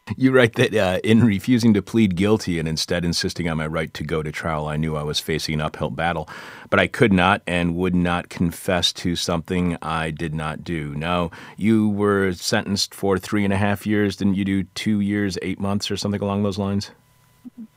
[0.16, 3.92] You write that uh, in refusing to plead guilty and instead insisting on my right
[3.94, 6.28] to go to trial, I knew I was facing an uphill battle,
[6.70, 10.94] but I could not and would not confess to something I did not do.
[10.94, 14.16] Now, you were sentenced for three and a half years.
[14.16, 16.92] Didn't you do two years, eight months, or something along those lines?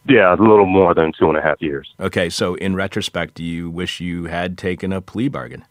[0.07, 1.93] Yeah, a little more than two and a half years.
[1.99, 5.65] Okay, so in retrospect, do you wish you had taken a plea bargain?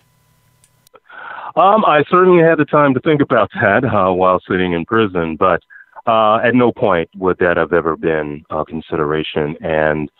[1.56, 5.36] Um, I certainly had the time to think about that uh, while sitting in prison,
[5.36, 5.62] but
[6.08, 9.56] uh, at no point would that have ever been a consideration.
[9.60, 10.10] And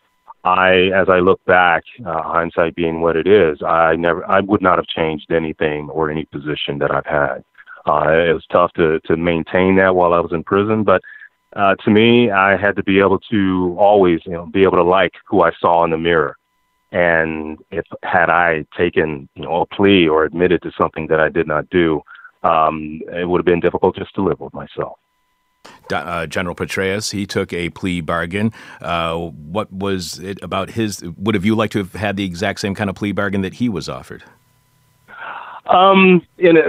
[0.44, 4.60] I, as I look back, uh, hindsight being what it is, I never, I would
[4.60, 7.42] not have changed anything or any position that I've had.
[7.86, 11.00] Uh, it was tough to to maintain that while I was in prison, but
[11.56, 14.82] uh, to me, I had to be able to always, you know, be able to
[14.82, 16.36] like who I saw in the mirror.
[16.92, 21.30] And if had I taken, you know, a plea or admitted to something that I
[21.30, 22.02] did not do,
[22.42, 24.98] um, it would have been difficult just to live with myself
[25.92, 27.12] uh, General Petraeus.
[27.12, 28.52] He took a plea bargain.
[28.80, 31.02] Uh, what was it about his?
[31.18, 33.54] Would have you liked to have had the exact same kind of plea bargain that
[33.54, 34.24] he was offered?
[35.66, 36.26] Um,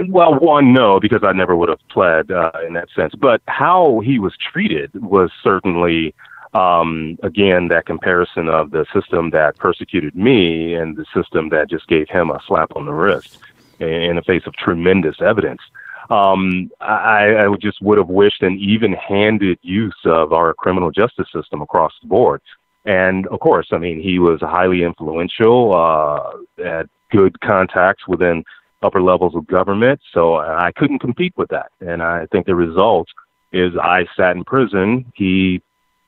[0.08, 3.14] well, one, no, because I never would have pled uh, in that sense.
[3.14, 6.14] But how he was treated was certainly,
[6.52, 11.88] um, again, that comparison of the system that persecuted me and the system that just
[11.88, 13.38] gave him a slap on the wrist
[13.78, 15.62] in the face of tremendous evidence
[16.10, 21.62] um, I, I just would have wished an even-handed use of our criminal justice system
[21.62, 22.42] across the board.
[22.84, 28.44] And of course, I mean, he was highly influential, uh, had good contacts within
[28.82, 31.70] upper levels of government, so I couldn't compete with that.
[31.80, 33.08] And I think the result
[33.52, 35.12] is I sat in prison.
[35.14, 35.60] He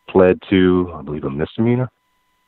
[0.09, 1.91] pled to, I believe, a misdemeanor.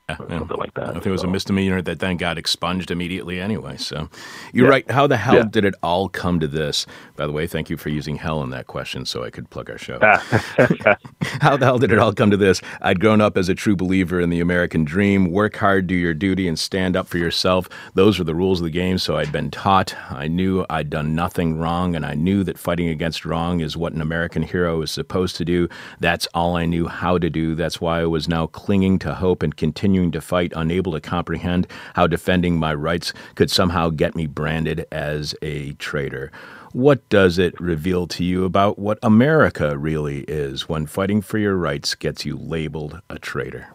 [0.07, 0.89] Yeah, something like that.
[0.89, 3.79] I think it was a misdemeanor that then got expunged immediately anyway.
[3.79, 4.11] So
[4.53, 4.71] you're yeah.
[4.71, 4.91] right.
[4.91, 5.45] How the hell yeah.
[5.51, 6.85] did it all come to this?
[7.17, 9.71] By the way, thank you for using hell in that question so I could plug
[9.71, 9.99] our show.
[10.03, 10.23] Ah.
[11.41, 12.61] How the hell did it all come to this?
[12.83, 16.13] I'd grown up as a true believer in the American dream work hard, do your
[16.13, 17.71] duty, and stand up for yourself.
[17.95, 19.95] Those were the rules of the game, so I'd been taught.
[20.11, 23.95] I knew I'd done nothing wrong, and I knew that fighting against wrong is what
[23.95, 25.67] an American hero is supposed to do.
[25.99, 27.55] That's all I knew how to do.
[27.55, 31.01] That's why I was now clinging to hope and continuing continuing to fight, unable to
[31.01, 36.33] comprehend how defending my rights could somehow get me branded as a traitor.
[36.73, 41.55] What does it reveal to you about what America really is when fighting for your
[41.55, 43.69] rights gets you labeled a traitor?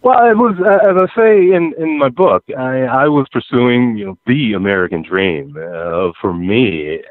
[0.00, 2.44] Well, it was as I say in in my book.
[2.56, 5.56] I, I was pursuing you know the American dream.
[5.58, 7.02] Uh, for me,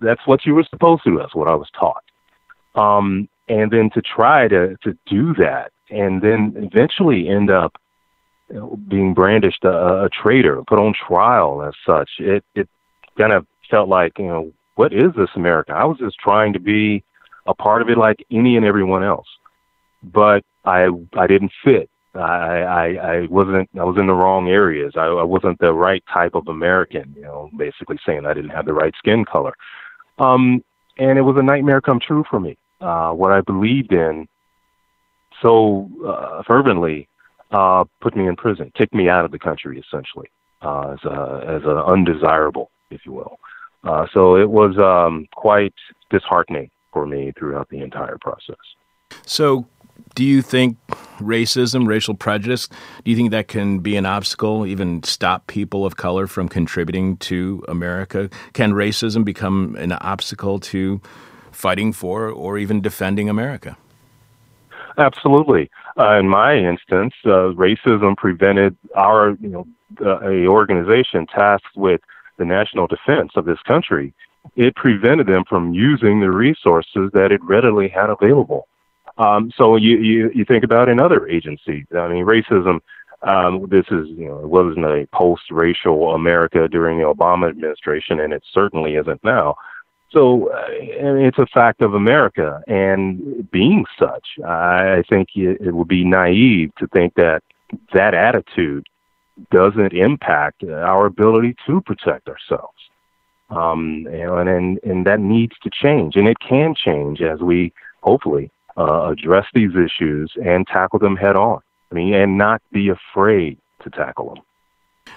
[0.00, 1.18] that's what you were supposed to.
[1.18, 2.04] That's what I was taught.
[2.76, 7.76] Um, and then to try to to do that and then eventually end up
[8.48, 12.10] you know, being brandished a, a traitor, put on trial as such.
[12.18, 12.68] It it
[13.18, 15.72] kind of felt like you know what is this America?
[15.72, 17.04] I was just trying to be
[17.46, 19.26] a part of it like any and everyone else,
[20.02, 21.90] but I I didn't fit.
[22.14, 24.94] I, I I wasn't I was in the wrong areas.
[24.96, 27.14] I, I wasn't the right type of American.
[27.16, 29.54] You know, basically saying I didn't have the right skin color.
[30.18, 30.62] Um,
[30.98, 32.58] and it was a nightmare come true for me.
[32.80, 34.26] Uh, what I believed in
[35.42, 37.08] so uh, fervently
[37.50, 40.28] uh, put me in prison, kicked me out of the country essentially
[40.62, 43.38] uh, as a, as an undesirable, if you will.
[43.82, 45.74] Uh, so it was um, quite
[46.10, 48.56] disheartening for me throughout the entire process.
[49.24, 49.66] So,
[50.14, 50.76] do you think
[51.18, 52.68] racism, racial prejudice,
[53.04, 57.16] do you think that can be an obstacle, even stop people of color from contributing
[57.18, 58.28] to America?
[58.52, 61.00] Can racism become an obstacle to
[61.60, 63.76] fighting for or even defending America?
[64.98, 65.70] Absolutely.
[65.98, 69.66] Uh, in my instance, uh, racism prevented our, you know,
[70.04, 72.00] uh, a organization tasked with
[72.38, 74.12] the national defense of this country.
[74.56, 78.66] It prevented them from using the resources that it readily had available.
[79.18, 81.84] Um, so you, you you think about in other agencies.
[81.94, 82.80] I mean, racism.
[83.22, 88.32] Um, this is you know it wasn't a post-racial America during the Obama administration, and
[88.32, 89.56] it certainly isn't now.
[90.12, 96.04] So uh, it's a fact of America, and being such, I think it, would be
[96.04, 97.42] naive to think that
[97.94, 98.88] that attitude
[99.52, 102.76] doesn't impact our ability to protect ourselves.
[103.50, 108.50] Um, and, and and that needs to change, and it can change as we hopefully
[108.76, 111.60] uh, address these issues and tackle them head on.
[111.90, 114.44] I mean, and not be afraid to tackle them.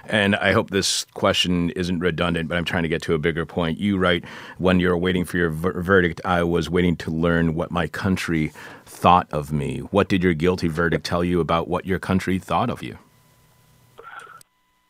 [0.10, 3.45] And I hope this question isn't redundant, but I'm trying to get to a bigger
[3.45, 3.80] point.
[3.80, 4.26] You write,
[4.58, 8.51] when you're waiting for your ver- verdict, I was waiting to learn what my country
[8.86, 9.80] thought of me.
[9.80, 12.97] What did your guilty verdict tell you about what your country thought of you?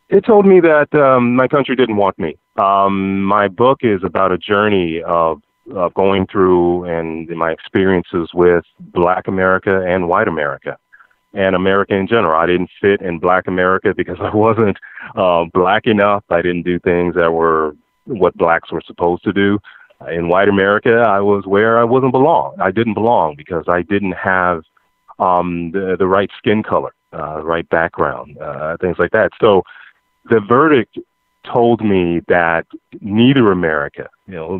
[0.09, 2.38] It told me that um, my country didn't want me.
[2.57, 5.41] Um, my book is about a journey of,
[5.76, 10.78] of going through and my experiences with Black America and White America
[11.34, 12.39] and America in general.
[12.39, 14.77] I didn't fit in Black America because I wasn't
[15.15, 16.23] uh, black enough.
[16.29, 17.75] I didn't do things that were
[18.05, 19.59] what blacks were supposed to do.
[20.09, 22.57] In white America, I was where I wasn't belong.
[22.59, 24.63] I didn't belong because I didn't have
[25.17, 29.31] um, the the right skin color, uh, right background, uh, things like that.
[29.39, 29.63] So
[30.29, 30.97] the verdict
[31.45, 32.65] told me that
[32.99, 34.55] neither America, you know,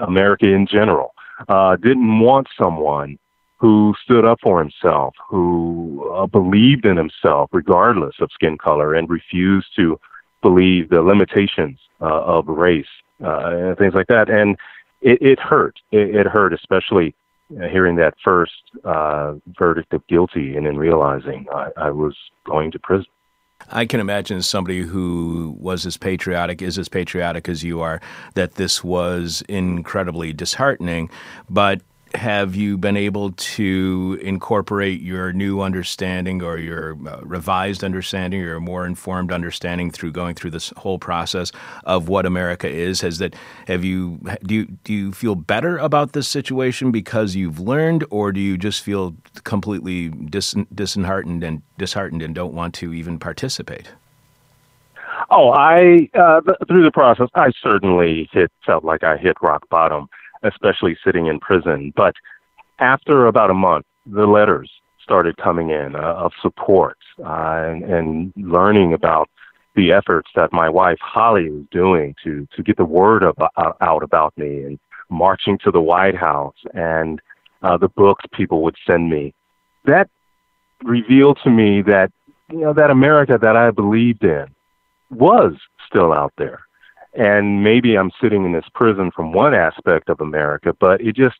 [0.00, 1.12] America in general,
[1.48, 3.18] uh, didn't want someone
[3.58, 9.10] who stood up for himself, who uh, believed in himself regardless of skin color, and
[9.10, 9.98] refused to
[10.42, 12.86] believe the limitations uh, of race
[13.22, 14.30] uh, and things like that.
[14.30, 14.56] And
[15.00, 15.78] it, it hurt.
[15.90, 17.14] It, it, hurt, especially
[17.60, 18.52] uh, hearing that first
[18.84, 23.06] uh, verdict of guilty and then realizing I, I was going to prison.
[23.70, 28.00] I can imagine somebody who was as patriotic, is as patriotic as you are,
[28.34, 31.10] that this was incredibly disheartening.
[31.50, 31.82] But
[32.14, 38.60] have you been able to incorporate your new understanding or your uh, revised understanding or
[38.60, 41.52] more informed understanding through going through this whole process
[41.84, 43.00] of what America is?
[43.02, 43.34] Has that
[43.66, 48.32] have you do you, do you feel better about this situation because you've learned, or
[48.32, 53.90] do you just feel completely dis, disheartened and disheartened and don't want to even participate?
[55.30, 60.08] Oh, I uh, through the process, I certainly hit felt like I hit rock bottom
[60.42, 61.92] especially sitting in prison.
[61.96, 62.14] But
[62.78, 64.70] after about a month, the letters
[65.02, 69.28] started coming in uh, of support uh, and, and learning about
[69.74, 73.72] the efforts that my wife Holly was doing to to get the word about, uh,
[73.80, 74.78] out about me and
[75.08, 77.20] marching to the White House and
[77.62, 79.34] uh, the books people would send me.
[79.84, 80.08] That
[80.84, 82.12] revealed to me that
[82.50, 84.46] you know that America that I believed in
[85.10, 85.54] was
[85.86, 86.67] still out there
[87.14, 91.36] and maybe I'm sitting in this prison from one aspect of America, but it just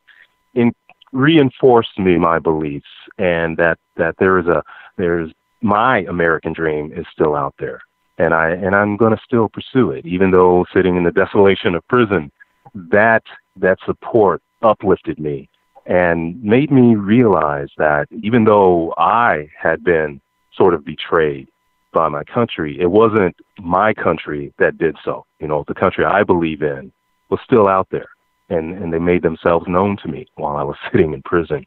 [0.54, 0.72] in,
[1.12, 2.88] reinforced me my beliefs
[3.18, 4.62] and that that there is a
[4.96, 7.80] there's my American dream is still out there,
[8.18, 11.74] and I and I'm going to still pursue it, even though sitting in the desolation
[11.74, 12.30] of prison,
[12.74, 13.22] that
[13.56, 15.48] that support uplifted me
[15.86, 20.20] and made me realize that even though I had been
[20.54, 21.48] sort of betrayed
[21.92, 22.78] by my country.
[22.80, 25.24] It wasn't my country that did so.
[25.40, 26.92] You know, the country I believe in
[27.30, 28.08] was still out there,
[28.48, 31.66] and and they made themselves known to me while I was sitting in prison,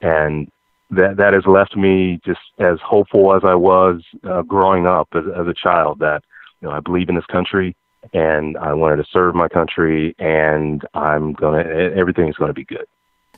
[0.00, 0.50] and
[0.90, 5.24] that that has left me just as hopeful as I was uh, growing up as,
[5.36, 5.98] as a child.
[6.00, 6.22] That
[6.60, 7.74] you know, I believe in this country,
[8.12, 12.86] and I wanted to serve my country, and I'm gonna everything's gonna be good.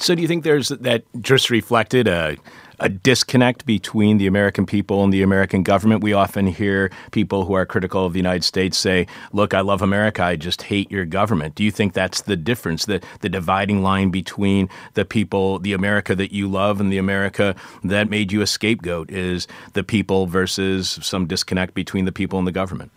[0.00, 2.36] So, do you think there's that just reflected a,
[2.80, 6.02] a disconnect between the American people and the American government?
[6.02, 9.82] We often hear people who are critical of the United States say, Look, I love
[9.82, 11.54] America, I just hate your government.
[11.54, 16.16] Do you think that's the difference, the, the dividing line between the people, the America
[16.16, 20.98] that you love and the America that made you a scapegoat is the people versus
[21.02, 22.90] some disconnect between the people and the government?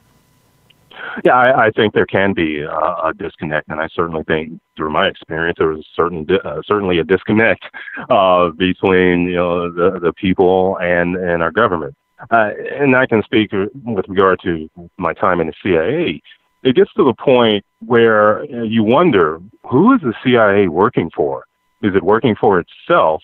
[1.24, 4.92] Yeah, I, I think there can be a, a disconnect, and I certainly think, through
[4.92, 7.64] my experience, there was certain uh, certainly a disconnect
[8.10, 11.96] uh, between you know the the people and and our government.
[12.32, 16.22] Uh, and I can speak with regard to my time in the CIA.
[16.64, 19.40] It gets to the point where you wonder
[19.70, 21.46] who is the CIA working for?
[21.84, 23.22] Is it working for itself,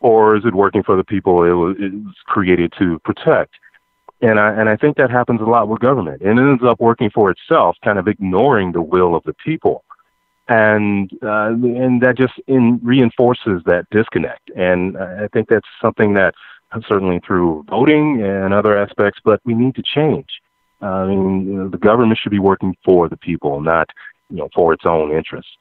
[0.00, 3.54] or is it working for the people it was created to protect?
[4.20, 6.22] And I, and I think that happens a lot with government.
[6.22, 9.84] It ends up working for itself, kind of ignoring the will of the people.
[10.48, 14.50] and uh, and that just in, reinforces that disconnect.
[14.56, 16.34] And I think that's something that
[16.88, 20.28] certainly through voting and other aspects, but we need to change.
[20.82, 23.90] Uh, I mean, the government should be working for the people, not
[24.30, 25.56] you know for its own interests.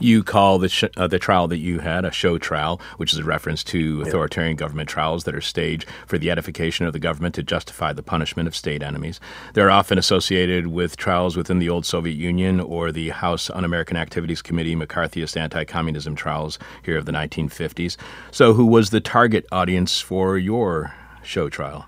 [0.00, 3.18] You call the sh- uh, the trial that you had a show trial, which is
[3.18, 7.34] a reference to authoritarian government trials that are staged for the edification of the government
[7.34, 9.18] to justify the punishment of state enemies.
[9.54, 14.40] They're often associated with trials within the old Soviet Union or the House Un-American Activities
[14.40, 17.96] Committee McCarthyist anti-communism trials here of the 1950s.
[18.30, 21.86] So, who was the target audience for your show trial?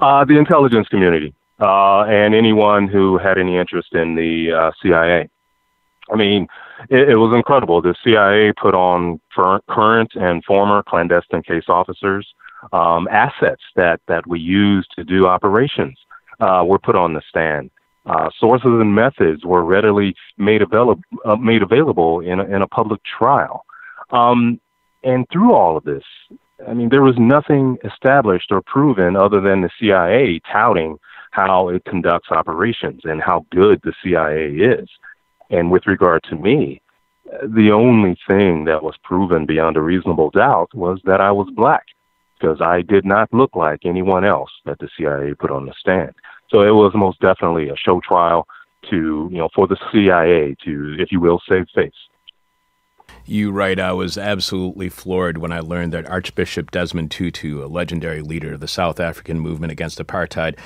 [0.00, 5.28] Uh, the intelligence community uh, and anyone who had any interest in the uh, CIA.
[6.12, 6.46] I mean,
[6.90, 7.82] it, it was incredible.
[7.82, 9.20] The CIA put on
[9.68, 12.26] current and former clandestine case officers.
[12.72, 15.96] Um, assets that, that we use to do operations
[16.40, 17.70] uh, were put on the stand.
[18.04, 22.66] Uh, sources and methods were readily made available uh, made available in a, in a
[22.66, 23.64] public trial.
[24.10, 24.60] Um,
[25.04, 26.02] and through all of this,
[26.66, 30.98] I mean, there was nothing established or proven other than the CIA touting
[31.30, 34.88] how it conducts operations and how good the CIA is.
[35.50, 36.80] And with regard to me,
[37.42, 41.86] the only thing that was proven beyond a reasonable doubt was that I was black
[42.38, 46.14] because I did not look like anyone else that the CIA put on the stand.
[46.50, 48.46] So it was most definitely a show trial
[48.90, 51.92] to, you know, for the CIA to, if you will, save face.
[53.30, 58.22] You write, I was absolutely floored when I learned that Archbishop Desmond Tutu, a legendary
[58.22, 60.58] leader of the South African movement against apartheid,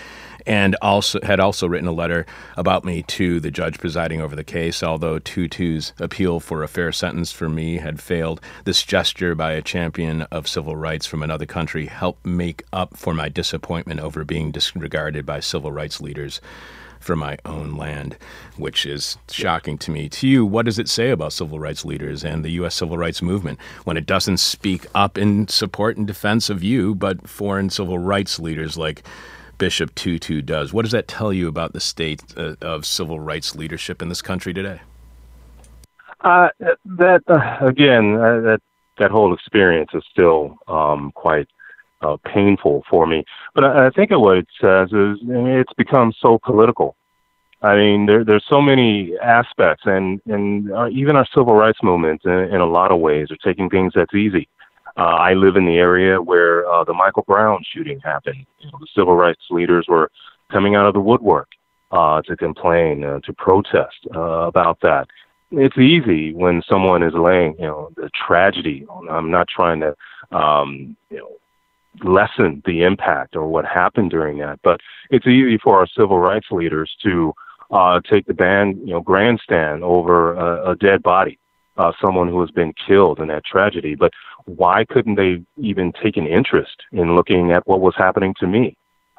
[0.46, 2.24] and also had also written a letter
[2.56, 4.80] about me to the judge presiding over the case.
[4.80, 9.60] Although Tutu's appeal for a fair sentence for me had failed, this gesture by a
[9.60, 14.52] champion of civil rights from another country helped make up for my disappointment over being
[14.52, 16.40] disregarded by civil rights leaders
[17.02, 18.16] from my own land,
[18.56, 20.08] which is shocking to me.
[20.08, 22.74] To you, what does it say about civil rights leaders and the U.S.
[22.74, 27.28] civil rights movement when it doesn't speak up in support and defense of you, but
[27.28, 29.02] foreign civil rights leaders like
[29.58, 30.72] Bishop Tutu does?
[30.72, 34.22] What does that tell you about the state uh, of civil rights leadership in this
[34.22, 34.80] country today?
[36.20, 36.48] Uh,
[36.84, 38.60] that uh, again, uh, that
[38.98, 41.48] that whole experience is still um, quite
[42.02, 43.24] uh, painful for me.
[43.54, 46.96] But I, I think what it says is it's become so political.
[47.62, 52.22] I mean, there, there's so many aspects, and and uh, even our civil rights movement,
[52.24, 54.48] in, in a lot of ways, are taking things that's easy.
[54.96, 58.44] Uh, I live in the area where uh, the Michael Brown shooting happened.
[58.58, 60.10] You know, the civil rights leaders were
[60.50, 61.48] coming out of the woodwork
[61.92, 65.06] uh, to complain, uh, to protest uh, about that.
[65.52, 68.86] It's easy when someone is laying, you know, the tragedy.
[69.08, 69.94] I'm not trying to,
[70.36, 71.36] um, you know,
[72.02, 74.60] lessen the impact or what happened during that.
[74.62, 74.80] But
[75.10, 77.32] it's easy for our civil rights leaders to
[77.70, 81.38] uh, take the band, you know, grandstand over a, a dead body,
[81.76, 83.94] uh, someone who has been killed in that tragedy.
[83.94, 84.12] But
[84.44, 88.76] why couldn't they even take an interest in looking at what was happening to me?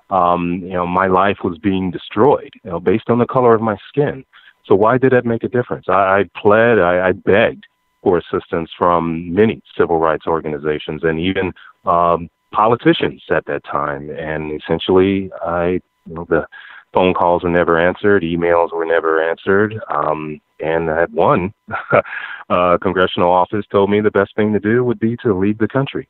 [0.09, 3.61] Um, you know, my life was being destroyed, you know, based on the color of
[3.61, 4.25] my skin.
[4.65, 5.85] So why did that make a difference?
[5.89, 7.65] I, I pled, I, I begged
[8.03, 11.53] for assistance from many civil rights organizations and even
[11.85, 14.09] um, politicians at that time.
[14.11, 16.47] And essentially, I, you know, the
[16.93, 19.79] phone calls were never answered, emails were never answered.
[19.89, 21.53] Um, and at one
[22.49, 25.67] uh, congressional office told me the best thing to do would be to leave the
[25.67, 26.07] country.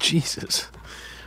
[0.00, 0.70] Jesus.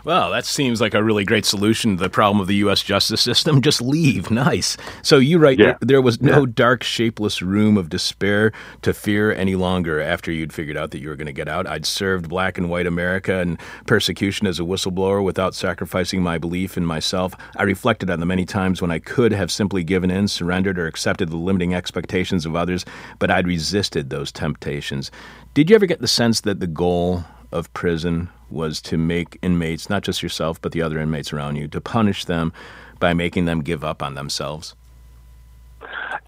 [0.04, 2.82] Well, that seems like a really great solution to the problem of the U.S.
[2.82, 3.62] justice system.
[3.72, 4.32] Just leave.
[4.32, 4.76] Nice.
[5.04, 5.78] So you write yeah.
[5.80, 6.52] there was no yeah.
[6.56, 11.10] dark, shapeless room of despair to fear any longer after you'd figured out that you
[11.10, 11.68] were going to get out.
[11.68, 16.78] I'd served black and white America and persecution as a whistleblower without sacrificing my belief
[16.78, 17.36] in myself.
[17.56, 20.88] I reflected on the many times when I could have simply given in, surrendered, or
[20.88, 22.86] accepted the limiting expectations of others,
[23.20, 25.12] but I'd resisted those temptations.
[25.54, 29.90] Did you ever get the sense that the goal of prison was to make inmates,
[29.90, 32.52] not just yourself, but the other inmates around you, to punish them
[33.00, 34.76] by making them give up on themselves?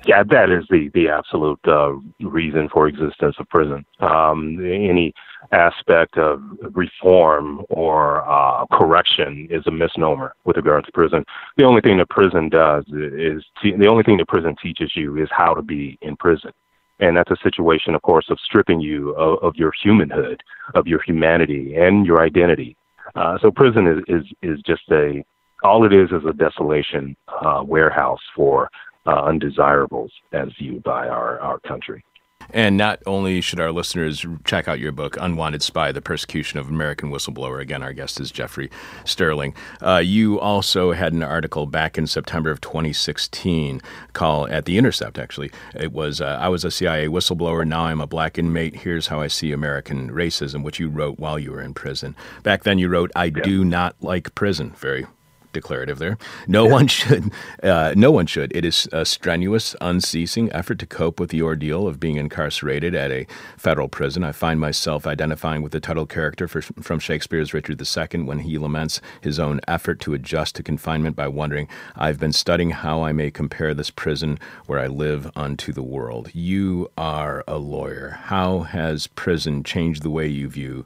[0.06, 3.86] Yeah, that is the the absolute uh, reason for existence of prison.
[4.00, 5.14] Um, any
[5.52, 6.42] aspect of
[6.74, 11.24] reform or uh, correction is a misnomer with regard to prison.
[11.58, 15.22] The only thing that prison does is te- the only thing that prison teaches you
[15.22, 16.52] is how to be in prison.
[17.00, 20.42] And that's a situation, of course, of stripping you of, of your humanhood,
[20.76, 22.78] of your humanity, and your identity.
[23.16, 25.24] Uh, so prison is, is is just a
[25.64, 28.70] all it is is a desolation uh, warehouse for
[29.06, 32.04] uh, undesirables as viewed by our, our country.
[32.52, 36.70] And not only should our listeners check out your book, Unwanted Spy The Persecution of
[36.70, 37.62] American Whistleblower.
[37.62, 38.70] Again, our guest is Jeffrey
[39.06, 39.56] Sterling.
[39.82, 43.82] Uh, you also had an article back in September of 2016
[44.14, 45.52] called at The Intercept, actually.
[45.76, 48.76] It was uh, I was a CIA whistleblower, now I'm a black inmate.
[48.76, 52.16] Here's how I see American racism, which you wrote while you were in prison.
[52.44, 53.42] Back then, you wrote, I yeah.
[53.44, 54.72] do not like prison.
[54.78, 55.06] Very
[55.54, 56.18] declarative there.
[56.48, 57.32] No one should.
[57.62, 58.54] Uh, no one should.
[58.56, 63.12] It is a strenuous, unceasing effort to cope with the ordeal of being incarcerated at
[63.12, 63.28] a
[63.58, 64.24] federal prison.
[64.24, 68.58] I find myself identifying with the title character for, from Shakespeare's Richard II when he
[68.58, 73.14] laments his own effort to adjust to confinement by wondering, "I've been studying how I
[73.14, 78.18] may compare this prison where I live unto the world." You are a lawyer.
[78.24, 80.86] How has prison changed the way you view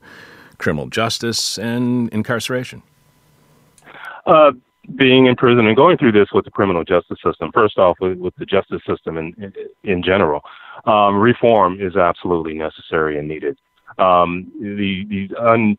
[0.57, 2.81] criminal justice and incarceration?
[4.27, 4.51] Uh,
[4.95, 8.17] being in prison and going through this with the criminal justice system, first off, with,
[8.17, 9.53] with the justice system in,
[9.83, 10.41] in, general,
[10.85, 13.57] um, reform is absolutely necessary and needed.
[13.97, 15.77] Um, the the un,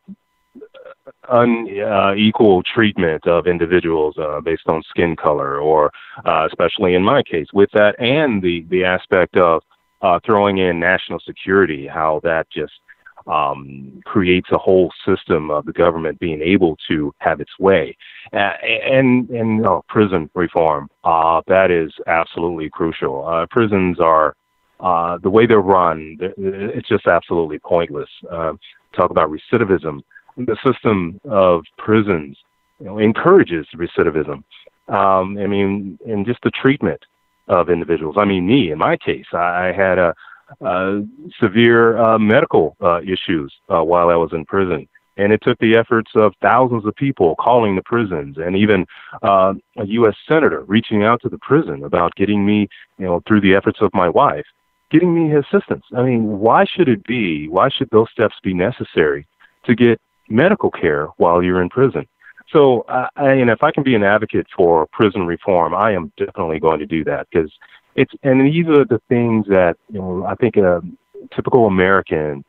[1.31, 5.91] unequal uh, treatment of individuals uh, based on skin color, or
[6.25, 9.63] uh, especially in my case, with that, and the the aspect of
[10.03, 12.73] uh, throwing in national security, how that just
[13.29, 17.97] um, creates a whole system of the government being able to have its way.
[18.33, 23.27] Uh, and and uh, prison reform, uh, that is absolutely crucial.
[23.27, 24.35] Uh, prisons are
[24.81, 28.09] uh, the way they're run, it's just absolutely pointless.
[28.31, 28.53] Uh,
[28.95, 30.01] talk about recidivism.
[30.37, 32.39] The system of prisons
[32.79, 34.45] you know, encourages recidivism.
[34.89, 37.05] Um, I mean, and just the treatment
[37.49, 38.17] of individuals.
[38.19, 40.15] I mean, me, in my case, I, had a
[41.41, 44.89] severe uh, medical uh, issues uh, while I was in prison.
[45.17, 48.87] And it took the efforts of thousands of people calling the prisons and even
[49.23, 50.15] uh, a U.S.
[50.29, 52.69] senator reaching out to the prison about getting me,
[52.99, 54.47] you know, through the efforts of my wife,
[54.91, 55.85] getting me assistance.
[55.97, 57.49] I mean, why should it be?
[57.49, 59.27] Why should those steps be necessary
[59.65, 62.07] to get medical care while you're in prison?
[62.53, 66.13] So, uh, I, and if I can be an advocate for prison reform, I am
[66.17, 67.53] definitely going to do that because
[67.99, 70.81] it's and these are the things that you know I think a
[71.35, 72.45] typical American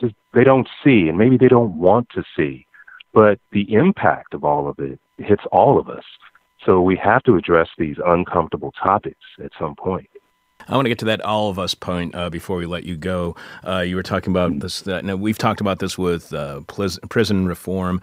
[0.00, 2.66] just they don't see and maybe they don't want to see,
[3.14, 6.04] but the impact of all of it hits all of us.
[6.66, 10.08] So we have to address these uncomfortable topics at some point.
[10.68, 12.96] I want to get to that all of us point uh, before we let you
[12.96, 13.34] go.
[13.66, 14.86] Uh, you were talking about this.
[14.86, 18.00] Now we've talked about this with uh, prison reform.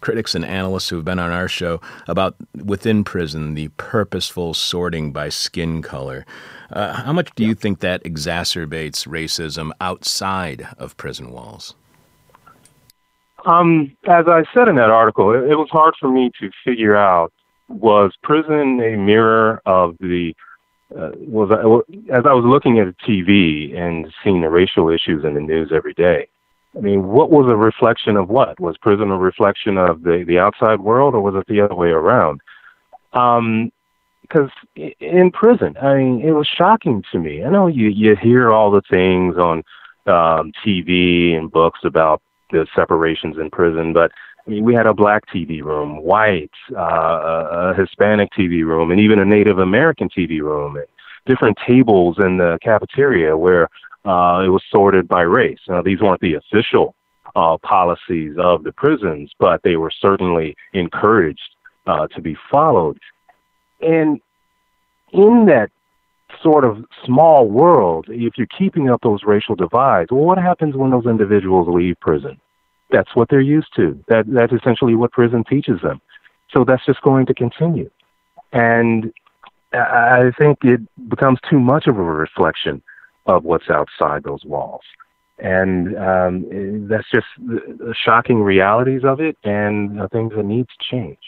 [0.00, 5.12] Critics and analysts who have been on our show about within prison the purposeful sorting
[5.12, 6.24] by skin color.
[6.70, 11.74] Uh, how much do you think that exacerbates racism outside of prison walls?
[13.46, 16.96] Um, as I said in that article, it, it was hard for me to figure
[16.96, 17.32] out
[17.68, 20.34] was prison a mirror of the
[20.98, 25.34] uh, was I, as I was looking at TV and seeing the racial issues in
[25.34, 26.28] the news every day
[26.76, 28.60] I mean, what was a reflection of what?
[28.60, 31.88] Was prison a reflection of the, the outside world or was it the other way
[31.88, 32.40] around?
[33.12, 33.72] Um,
[34.22, 37.42] because in prison, I mean, it was shocking to me.
[37.42, 39.62] I know you, you hear all the things on
[40.06, 44.12] um, TV and books about the separations in prison, but
[44.46, 49.00] I mean, we had a black TV room, white, uh, a Hispanic TV room, and
[49.00, 50.86] even a Native American TV room, and
[51.26, 53.68] different tables in the cafeteria where
[54.08, 55.58] uh, it was sorted by race.
[55.68, 56.94] Now, these weren't the official
[57.36, 61.50] uh, policies of the prisons, but they were certainly encouraged
[61.86, 62.98] uh, to be followed.
[63.82, 64.20] And
[65.12, 65.70] in that
[66.42, 70.90] sort of small world, if you're keeping up those racial divides, well, what happens when
[70.90, 72.40] those individuals leave prison?
[72.90, 74.02] That's what they're used to.
[74.08, 76.00] That that's essentially what prison teaches them.
[76.50, 77.90] So that's just going to continue.
[78.54, 79.12] And
[79.74, 80.80] I think it
[81.10, 82.82] becomes too much of a reflection
[83.28, 84.82] of what's outside those walls.
[85.38, 90.84] And um, that's just the shocking realities of it and the things that need to
[90.90, 91.18] change.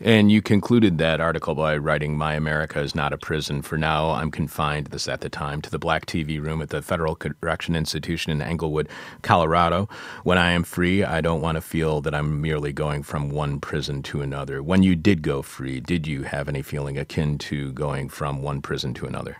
[0.00, 3.62] And you concluded that article by writing, My America is not a prison.
[3.62, 6.82] For now, I'm confined, this at the time, to the black TV room at the
[6.82, 8.88] Federal Correction Institution in Englewood,
[9.22, 9.88] Colorado.
[10.22, 13.58] When I am free, I don't want to feel that I'm merely going from one
[13.58, 14.62] prison to another.
[14.62, 18.62] When you did go free, did you have any feeling akin to going from one
[18.62, 19.38] prison to another?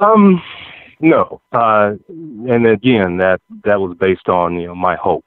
[0.00, 0.42] Um,
[1.00, 1.40] no.
[1.52, 5.24] Uh, and again, that that was based on you know my hope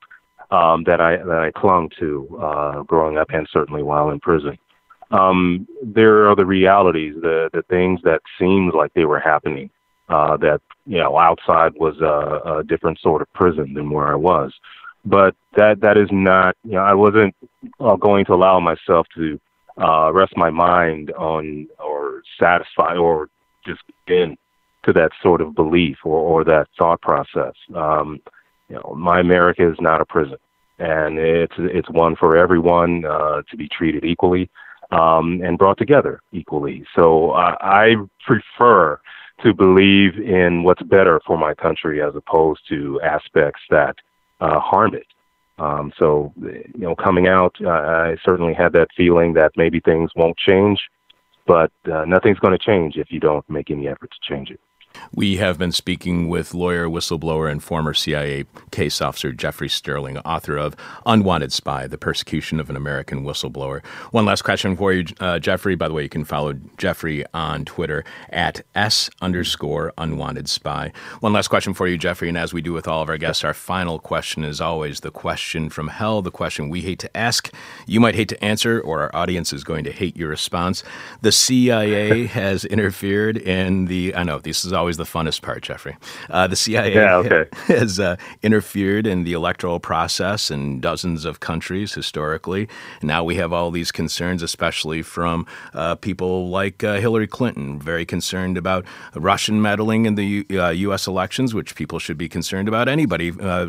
[0.52, 4.58] um, that I that I clung to uh, growing up, and certainly while in prison.
[5.12, 9.70] Um, there are the realities, the the things that seemed like they were happening.
[10.10, 14.16] Uh, that you know, outside was a, a different sort of prison than where I
[14.16, 14.52] was,
[15.06, 16.58] but that that is not.
[16.64, 17.34] You know, I wasn't
[17.80, 19.40] uh, going to allow myself to
[19.78, 23.30] uh, rest my mind on or satisfy or
[23.66, 24.38] just in
[24.84, 27.54] to that sort of belief or, or that thought process.
[27.76, 28.20] Um,
[28.70, 30.38] you know, my America is not a prison,
[30.80, 34.50] and it's it's one for everyone uh, to be treated equally
[34.92, 36.86] um, and brought together equally.
[36.96, 39.00] So uh, I prefer
[39.44, 43.96] to believe in what's better for my country as opposed to aspects that
[44.40, 45.08] uh, harm it.
[45.58, 50.10] Um, so, you know, coming out, uh, I certainly had that feeling that maybe things
[50.16, 50.80] won't change,
[51.46, 54.60] but uh, nothing's going to change if you don't make any effort to change it.
[55.14, 60.58] We have been speaking with lawyer, whistleblower, and former CIA case officer Jeffrey Sterling, author
[60.58, 60.76] of
[61.06, 63.86] Unwanted Spy The Persecution of an American Whistleblower.
[64.12, 65.76] One last question for you, uh, Jeffrey.
[65.76, 70.92] By the way, you can follow Jeffrey on Twitter at S underscore unwanted spy.
[71.20, 72.30] One last question for you, Jeffrey.
[72.30, 75.12] And as we do with all of our guests, our final question is always the
[75.12, 77.54] question from hell, the question we hate to ask.
[77.86, 80.84] You might hate to answer, or our audience is going to hate your response.
[81.22, 85.96] The CIA has interfered in the, I know this is always the funnest part, Jeffrey.
[86.30, 87.46] Uh, the CIA yeah, okay.
[87.68, 92.68] has uh, interfered in the electoral process in dozens of countries historically.
[93.04, 98.06] Now we have all these concerns, especially from uh, people like uh, Hillary Clinton, very
[98.06, 101.08] concerned about Russian meddling in the U- U.S.
[101.08, 102.90] Uh, elections, which people should be concerned about.
[102.90, 103.68] Anybody uh,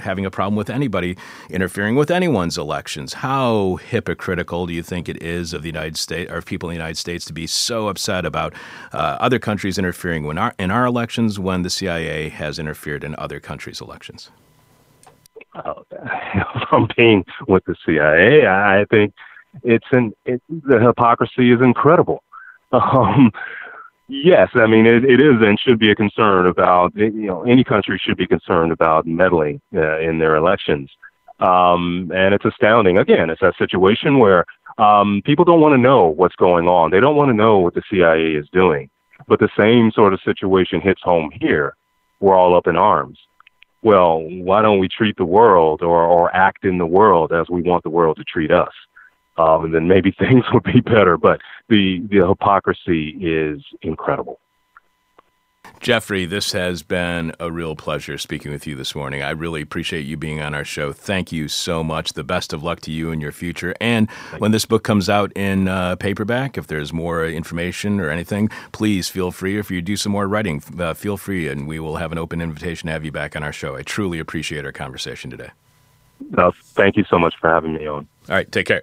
[0.00, 1.18] having a problem with anybody
[1.50, 3.12] interfering with anyone's elections.
[3.12, 6.78] How hypocritical do you think it is of the United States or people in the
[6.78, 8.54] United States to be so upset about
[8.92, 13.40] other countries interfering when our in our elections when the CIA has interfered in other
[13.40, 14.30] countries' elections?
[15.64, 15.82] Oh,
[16.68, 19.12] from being with the CIA, I think
[19.64, 22.22] it's an it, the hypocrisy is incredible.
[22.70, 23.32] Um,
[24.08, 27.64] yes, I mean it, it is and should be a concern about you know any
[27.64, 30.90] country should be concerned about meddling uh, in their elections.
[31.40, 32.98] Um, and it's astounding.
[32.98, 34.44] Again, it's a situation where
[34.76, 36.90] um, people don't want to know what's going on.
[36.90, 38.90] They don't want to know what the CIA is doing.
[39.26, 41.74] But the same sort of situation hits home here.
[42.20, 43.18] We're all up in arms.
[43.82, 47.62] Well, why don't we treat the world or, or act in the world as we
[47.62, 48.72] want the world to treat us?
[49.36, 51.16] Um, and then maybe things would be better.
[51.16, 54.40] But the, the hypocrisy is incredible.
[55.80, 59.22] Jeffrey, this has been a real pleasure speaking with you this morning.
[59.22, 60.92] I really appreciate you being on our show.
[60.92, 62.14] Thank you so much.
[62.14, 63.74] The best of luck to you in your future.
[63.80, 64.54] And Thank when you.
[64.54, 69.30] this book comes out in uh, paperback, if there's more information or anything, please feel
[69.30, 69.58] free.
[69.58, 72.40] If you do some more writing, uh, feel free, and we will have an open
[72.40, 73.76] invitation to have you back on our show.
[73.76, 75.50] I truly appreciate our conversation today.
[76.30, 78.08] No, thank you so much for having me on.
[78.28, 78.82] All right, take care.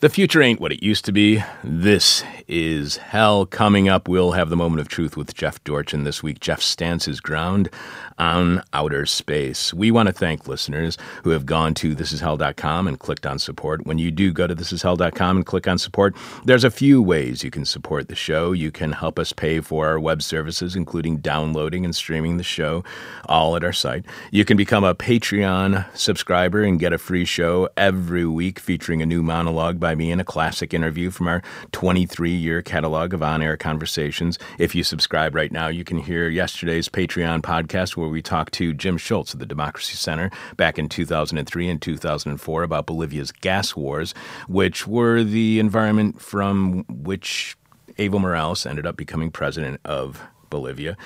[0.00, 1.42] The future ain't what it used to be.
[1.64, 3.44] This is hell.
[3.44, 6.38] Coming up, we'll have the moment of truth with Jeff Dorchin this week.
[6.38, 7.68] Jeff stands his ground
[8.16, 9.74] on outer space.
[9.74, 13.86] We want to thank listeners who have gone to thisishell.com and clicked on support.
[13.86, 17.50] When you do go to thisishell.com and click on support, there's a few ways you
[17.50, 18.52] can support the show.
[18.52, 22.84] You can help us pay for our web services, including downloading and streaming the show,
[23.26, 24.04] all at our site.
[24.30, 29.06] You can become a Patreon subscriber and get a free show every week featuring a
[29.06, 31.40] new monologue by by me in a classic interview from our
[31.72, 34.38] 23 year catalog of on air conversations.
[34.58, 38.74] If you subscribe right now, you can hear yesterday's Patreon podcast where we talked to
[38.74, 44.12] Jim Shultz of the Democracy Center back in 2003 and 2004 about Bolivia's gas wars,
[44.46, 47.56] which were the environment from which
[47.96, 50.96] Evo Morales ended up becoming president of Bolivia.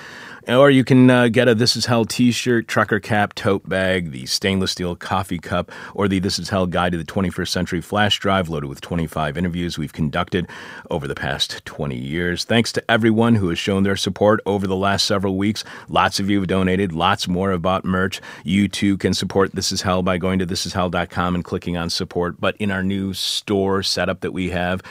[0.47, 4.11] Or you can uh, get a This Is Hell t shirt, trucker cap, tote bag,
[4.11, 7.81] the stainless steel coffee cup, or the This Is Hell Guide to the 21st Century
[7.81, 10.49] flash drive loaded with 25 interviews we've conducted
[10.91, 12.43] over the past 20 years.
[12.43, 15.63] Thanks to everyone who has shown their support over the last several weeks.
[15.87, 18.19] Lots of you have donated, lots more have bought merch.
[18.43, 22.41] You too can support This Is Hell by going to thisishell.com and clicking on support.
[22.41, 24.81] But in our new store setup that we have,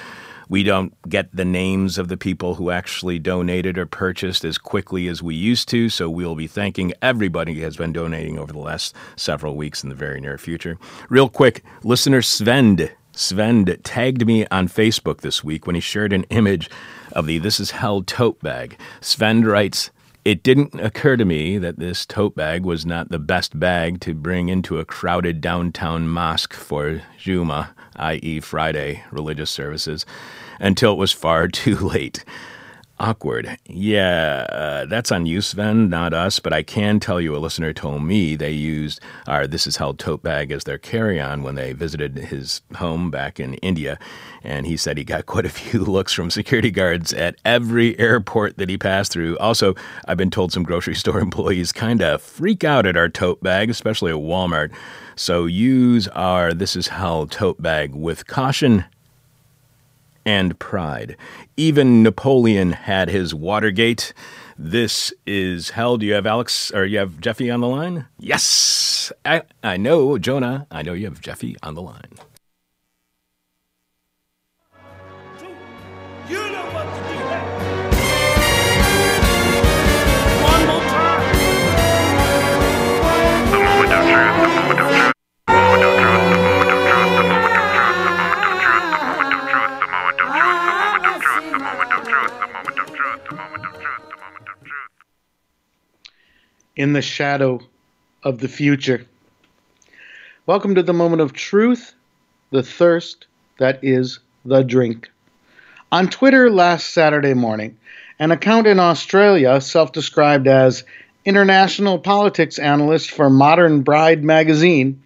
[0.49, 5.09] we don't get the names of the people who actually donated or purchased as quickly
[5.09, 8.59] as we used to, so we'll be thanking everybody who has been donating over the
[8.59, 10.79] last several weeks in the very near future.
[11.09, 16.25] Real quick, listener Sven Sven tagged me on Facebook this week when he shared an
[16.25, 16.71] image
[17.13, 18.79] of the This Is Hell tote bag.
[19.03, 19.91] Sven writes,
[20.25, 24.15] it didn't occur to me that this tote bag was not the best bag to
[24.15, 30.07] bring into a crowded downtown mosque for Juma, i.e., Friday religious services
[30.61, 32.25] until it was far too late.
[33.03, 33.59] Awkward.
[33.67, 37.73] Yeah, uh, that's on you, Sven, not us, but I can tell you a listener
[37.73, 41.57] told me they used our This Is Hell tote bag as their carry on when
[41.57, 43.99] they visited his home back in India.
[44.45, 48.59] And he said he got quite a few looks from security guards at every airport
[48.59, 49.37] that he passed through.
[49.39, 49.75] Also,
[50.07, 53.69] I've been told some grocery store employees kind of freak out at our tote bag,
[53.69, 54.73] especially at Walmart.
[55.17, 58.85] So use our This Is Hell tote bag with caution
[60.25, 61.17] and pride.
[61.57, 64.13] Even Napoleon had his Watergate.
[64.59, 65.97] This is hell.
[65.97, 68.07] Do you have Alex or you have Jeffy on the line?
[68.19, 70.67] Yes, I, I know, Jonah.
[70.71, 72.19] I know you have Jeffy on the line.
[96.77, 97.61] In the shadow
[98.23, 99.07] of the future.
[100.47, 101.95] Welcome to the moment of truth,
[102.51, 103.27] the thirst
[103.59, 105.11] that is the drink.
[105.91, 107.79] On Twitter last Saturday morning,
[108.19, 110.85] an account in Australia, self described as
[111.25, 115.03] international politics analyst for Modern Bride magazine,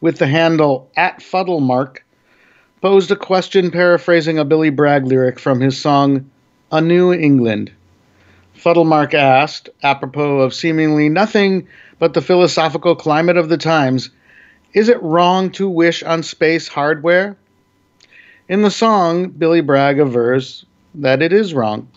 [0.00, 1.98] with the handle at Fuddlemark,
[2.82, 6.30] posed a question paraphrasing a Billy Bragg lyric from his song
[6.70, 7.72] A New England.
[8.62, 11.66] Fuddlemark asked, apropos of seemingly nothing
[11.98, 14.10] but the philosophical climate of the times,
[14.72, 17.36] is it wrong to wish on space hardware?
[18.48, 21.88] In the song, Billy Bragg avers that it is wrong.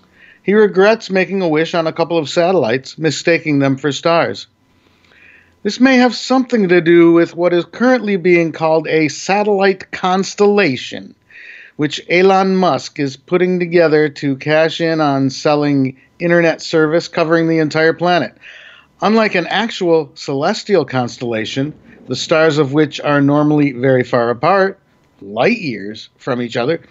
[0.41, 4.47] He regrets making a wish on a couple of satellites, mistaking them for stars.
[5.61, 11.13] This may have something to do with what is currently being called a satellite constellation,
[11.75, 17.59] which Elon Musk is putting together to cash in on selling internet service covering the
[17.59, 18.37] entire planet.
[19.01, 21.73] Unlike an actual celestial constellation,
[22.07, 24.79] the stars of which are normally very far apart,
[25.21, 26.81] light years from each other,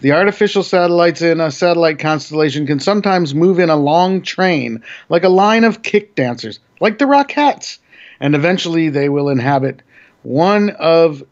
[0.00, 5.24] the artificial satellites in a satellite constellation can sometimes move in a long train, like
[5.24, 7.78] a line of kick dancers, like the Rockettes,
[8.20, 9.82] and eventually they will inhabit
[10.22, 11.22] one of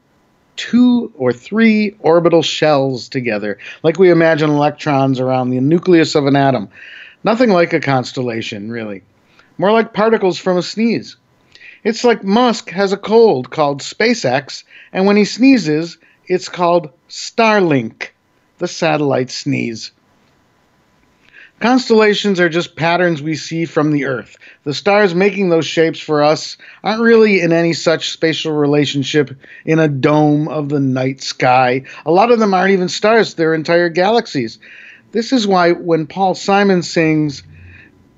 [0.57, 6.37] two or three orbital shells together, like we imagine electrons around the nucleus of an
[6.37, 6.69] atom.
[7.25, 9.03] Nothing like a constellation, really.
[9.59, 11.17] More like particles from a sneeze.
[11.85, 18.09] It's like Musk has a cold called SpaceX, and when he sneezes, it's called Starlink,
[18.59, 19.93] the satellite sneeze.
[21.61, 24.37] Constellations are just patterns we see from the Earth.
[24.65, 29.35] The stars making those shapes for us aren't really in any such spatial relationship
[29.65, 31.85] in a dome of the night sky.
[32.05, 34.59] A lot of them aren't even stars, they're entire galaxies.
[35.13, 37.43] This is why when Paul Simon sings,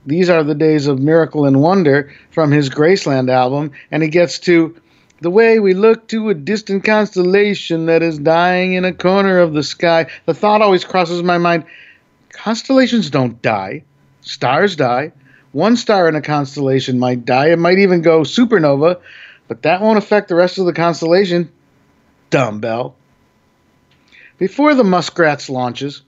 [0.04, 4.40] These Are the Days of Miracle and Wonder from his Graceland album, and he gets
[4.40, 4.74] to,
[5.20, 9.52] The way we look to a distant constellation that is dying in a corner of
[9.52, 11.64] the sky, the thought always crosses my mind
[12.38, 13.84] constellations don't die,
[14.22, 15.12] stars die.
[15.52, 19.00] One star in a constellation might die, it might even go supernova,
[19.48, 21.50] but that won't affect the rest of the constellation.
[22.30, 22.94] Dumbbell.
[24.38, 26.02] Before the Muskrats launches,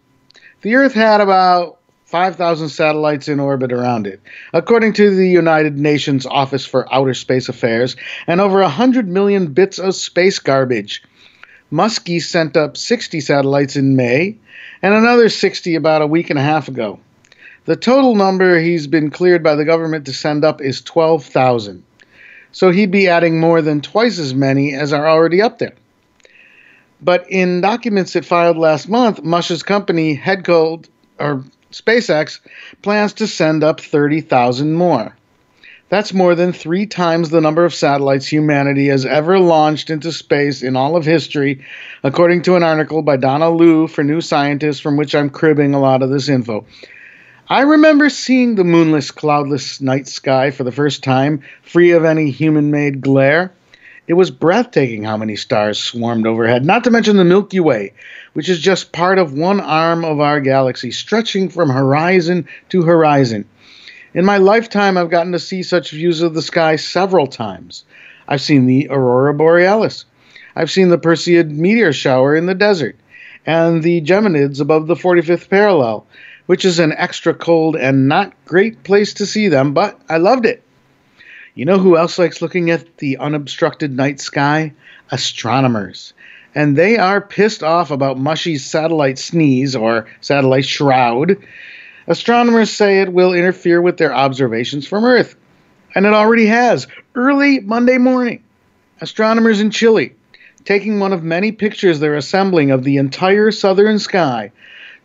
[0.63, 4.21] the Earth had about 5,000 satellites in orbit around it,
[4.53, 9.79] according to the United Nations Office for Outer Space Affairs, and over 100 million bits
[9.79, 11.03] of space garbage.
[11.73, 14.37] Muskie sent up 60 satellites in May,
[14.83, 16.99] and another 60 about a week and a half ago.
[17.67, 21.85] The total number he's been cleared by the government to send up is 12,000.
[22.53, 25.75] So he'd be adding more than twice as many as are already up there.
[27.01, 32.41] But in documents it filed last month, Mush's company, Headcode, or SpaceX,
[32.83, 35.17] plans to send up 30,000 more.
[35.91, 40.63] That's more than three times the number of satellites humanity has ever launched into space
[40.63, 41.65] in all of history,
[42.05, 45.81] according to an article by Donna Lu for New Scientist, from which I'm cribbing a
[45.81, 46.65] lot of this info.
[47.49, 52.31] I remember seeing the moonless, cloudless night sky for the first time, free of any
[52.31, 53.53] human made glare.
[54.07, 57.95] It was breathtaking how many stars swarmed overhead, not to mention the Milky Way,
[58.35, 63.45] which is just part of one arm of our galaxy, stretching from horizon to horizon.
[64.13, 67.85] In my lifetime, I've gotten to see such views of the sky several times.
[68.27, 70.05] I've seen the aurora borealis.
[70.57, 72.97] I've seen the Perseid meteor shower in the desert,
[73.47, 76.07] and the Geminids above the 45th parallel,
[76.47, 80.45] which is an extra cold and not great place to see them, but I loved
[80.45, 80.65] it.
[81.55, 84.73] You know who else likes looking at the unobstructed night sky?
[85.13, 86.15] Astronomers.
[86.53, 91.37] And they are pissed off about Mushy's satellite sneeze or satellite shroud.
[92.11, 95.37] Astronomers say it will interfere with their observations from Earth.
[95.95, 96.89] And it already has.
[97.15, 98.43] Early Monday morning,
[99.01, 100.17] astronomers in Chile,
[100.65, 104.51] taking one of many pictures they're assembling of the entire southern sky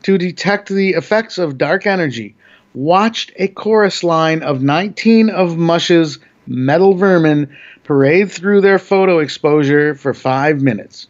[0.01, 2.35] to detect the effects of dark energy,
[2.73, 9.93] watched a chorus line of 19 of Mush's metal vermin parade through their photo exposure
[9.93, 11.07] for five minutes.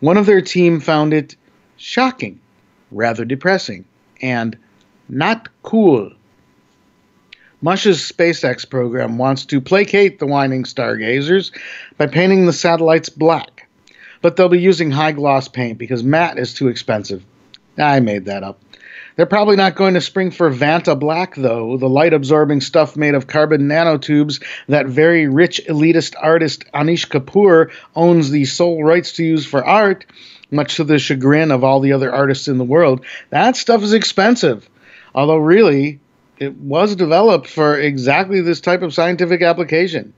[0.00, 1.36] One of their team found it
[1.76, 2.40] shocking,
[2.90, 3.84] rather depressing,
[4.20, 4.58] and
[5.08, 6.10] not cool.
[7.62, 11.52] Mush's SpaceX program wants to placate the whining stargazers
[11.96, 13.68] by painting the satellites black,
[14.20, 17.24] but they'll be using high gloss paint because matte is too expensive.
[17.78, 18.58] I made that up.
[19.14, 23.14] They're probably not going to spring for Vanta Black, though, the light absorbing stuff made
[23.14, 29.24] of carbon nanotubes that very rich elitist artist Anish Kapoor owns the sole rights to
[29.24, 30.06] use for art,
[30.50, 33.04] much to the chagrin of all the other artists in the world.
[33.30, 34.68] That stuff is expensive.
[35.14, 36.00] Although, really,
[36.38, 40.12] it was developed for exactly this type of scientific application.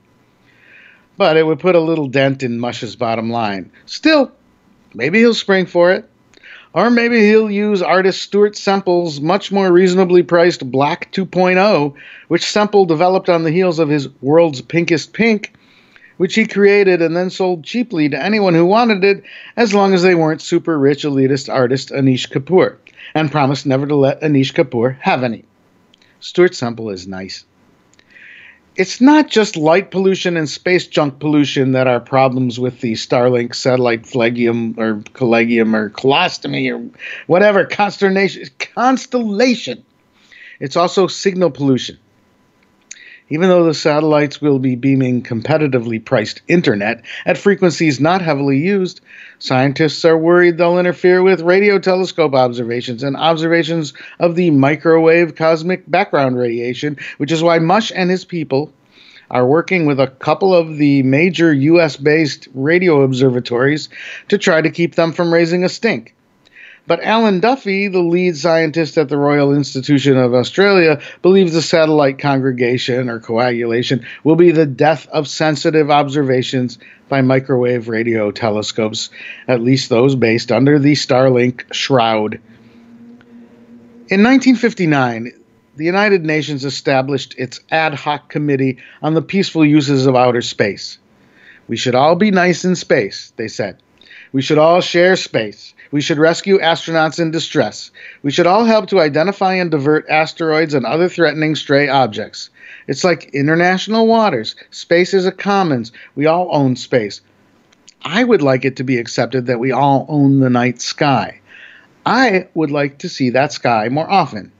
[1.16, 3.70] But it would put a little dent in Mush's bottom line.
[3.86, 4.32] Still,
[4.94, 6.08] maybe he'll spring for it.
[6.72, 11.94] Or maybe he'll use artist Stuart Semple's much more reasonably priced Black 2.0,
[12.26, 15.52] which Semple developed on the heels of his World's Pinkest Pink,
[16.16, 19.24] which he created and then sold cheaply to anyone who wanted it,
[19.56, 22.76] as long as they weren't super rich elitist artist Anish Kapoor,
[23.14, 25.44] and promised never to let Anish Kapoor have any.
[26.20, 27.44] Stuart Semple is nice.
[28.76, 33.54] It's not just light pollution and space junk pollution that are problems with the Starlink
[33.54, 36.90] satellite phlegium or collegium or colostomy or
[37.28, 39.84] whatever consternation constellation.
[40.58, 41.98] It's also signal pollution.
[43.30, 49.00] Even though the satellites will be beaming competitively priced internet at frequencies not heavily used,
[49.38, 55.90] scientists are worried they'll interfere with radio telescope observations and observations of the microwave cosmic
[55.90, 58.70] background radiation, which is why Mush and his people
[59.30, 63.88] are working with a couple of the major US based radio observatories
[64.28, 66.14] to try to keep them from raising a stink.
[66.86, 72.18] But Alan Duffy, the lead scientist at the Royal Institution of Australia, believes the satellite
[72.18, 76.78] congregation or coagulation will be the death of sensitive observations
[77.08, 79.08] by microwave radio telescopes,
[79.48, 82.34] at least those based under the Starlink shroud.
[84.08, 85.32] In 1959,
[85.76, 90.98] the United Nations established its ad hoc committee on the peaceful uses of outer space.
[91.66, 93.78] We should all be nice in space, they said.
[94.32, 95.72] We should all share space.
[95.94, 97.92] We should rescue astronauts in distress.
[98.24, 102.50] We should all help to identify and divert asteroids and other threatening stray objects.
[102.88, 104.56] It's like international waters.
[104.72, 105.92] Space is a commons.
[106.16, 107.20] We all own space.
[108.02, 111.38] I would like it to be accepted that we all own the night sky.
[112.04, 114.50] I would like to see that sky more often.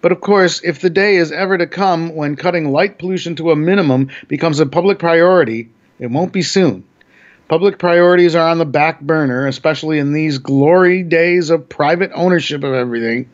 [0.00, 3.50] But of course, if the day is ever to come when cutting light pollution to
[3.50, 5.68] a minimum becomes a public priority,
[5.98, 6.84] it won't be soon.
[7.50, 12.62] Public priorities are on the back burner, especially in these glory days of private ownership
[12.62, 13.28] of everything.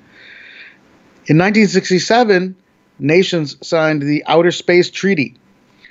[1.26, 2.56] In 1967,
[2.98, 5.34] nations signed the Outer Space Treaty,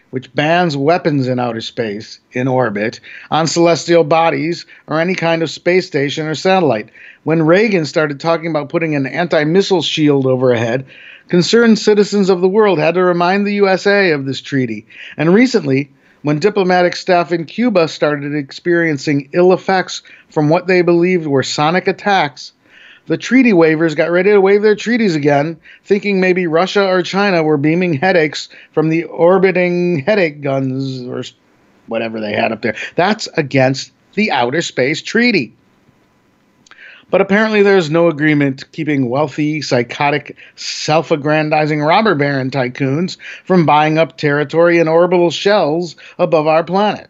[0.09, 2.99] which bans weapons in outer space, in orbit,
[3.29, 6.89] on celestial bodies, or any kind of space station or satellite.
[7.25, 10.87] When Reagan started talking about putting an anti missile shield overhead,
[11.27, 14.87] concerned citizens of the world had to remind the USA of this treaty.
[15.15, 15.91] And recently,
[16.25, 21.87] when diplomatic staff in Cuba started experiencing ill effects from what they believed were sonic
[21.87, 22.51] attacks,
[23.05, 27.43] the treaty waivers got ready to waive their treaties again, thinking maybe Russia or China
[27.43, 31.23] were beaming headaches from the orbiting headache guns or
[31.85, 32.75] whatever they had up there.
[32.95, 35.53] That's against the Outer Space Treaty.
[37.11, 43.97] But apparently, there's no agreement keeping wealthy, psychotic, self aggrandizing robber baron tycoons from buying
[43.97, 47.09] up territory in orbital shells above our planet.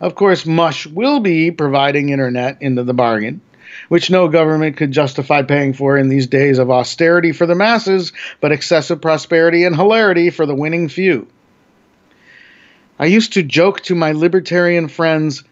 [0.00, 3.40] Of course, Mush will be providing internet into the bargain,
[3.88, 8.12] which no government could justify paying for in these days of austerity for the masses,
[8.40, 11.26] but excessive prosperity and hilarity for the winning few.
[12.98, 15.44] I used to joke to my libertarian friends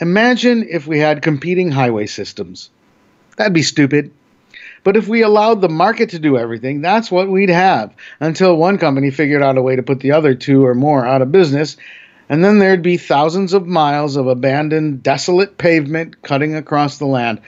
[0.00, 2.70] imagine if we had competing highway systems.
[3.38, 4.10] That'd be stupid.
[4.84, 8.78] But if we allowed the market to do everything, that's what we'd have until one
[8.78, 11.76] company figured out a way to put the other two or more out of business,
[12.28, 17.40] and then there'd be thousands of miles of abandoned, desolate pavement cutting across the land.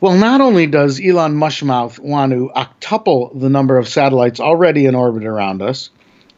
[0.00, 4.94] Well, not only does Elon Mushmouth want to octuple the number of satellites already in
[4.94, 5.90] orbit around us,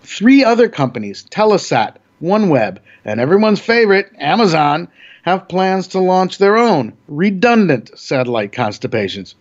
[0.03, 4.89] three other companies, Telesat, OneWeb, and everyone's favorite, Amazon,
[5.23, 9.35] have plans to launch their own redundant satellite constellations.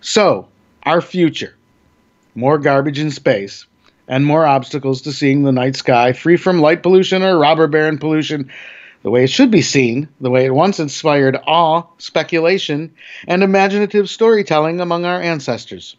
[0.00, 0.48] So,
[0.84, 1.54] our future
[2.34, 3.66] more garbage in space
[4.08, 7.98] and more obstacles to seeing the night sky free from light pollution or robber baron
[7.98, 8.50] pollution
[9.02, 12.92] the way it should be seen, the way it once inspired awe, speculation,
[13.26, 15.96] and imaginative storytelling among our ancestors.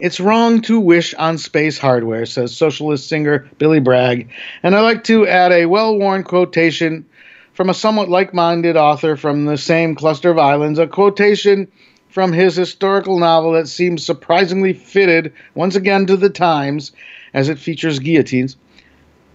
[0.00, 4.30] It's wrong to wish on space hardware, says socialist singer Billy Bragg,
[4.62, 7.06] and I like to add a well worn quotation
[7.52, 11.68] from a somewhat like minded author from the same cluster of islands, a quotation
[12.08, 16.92] from his historical novel that seems surprisingly fitted once again to the times
[17.34, 18.56] as it features guillotines.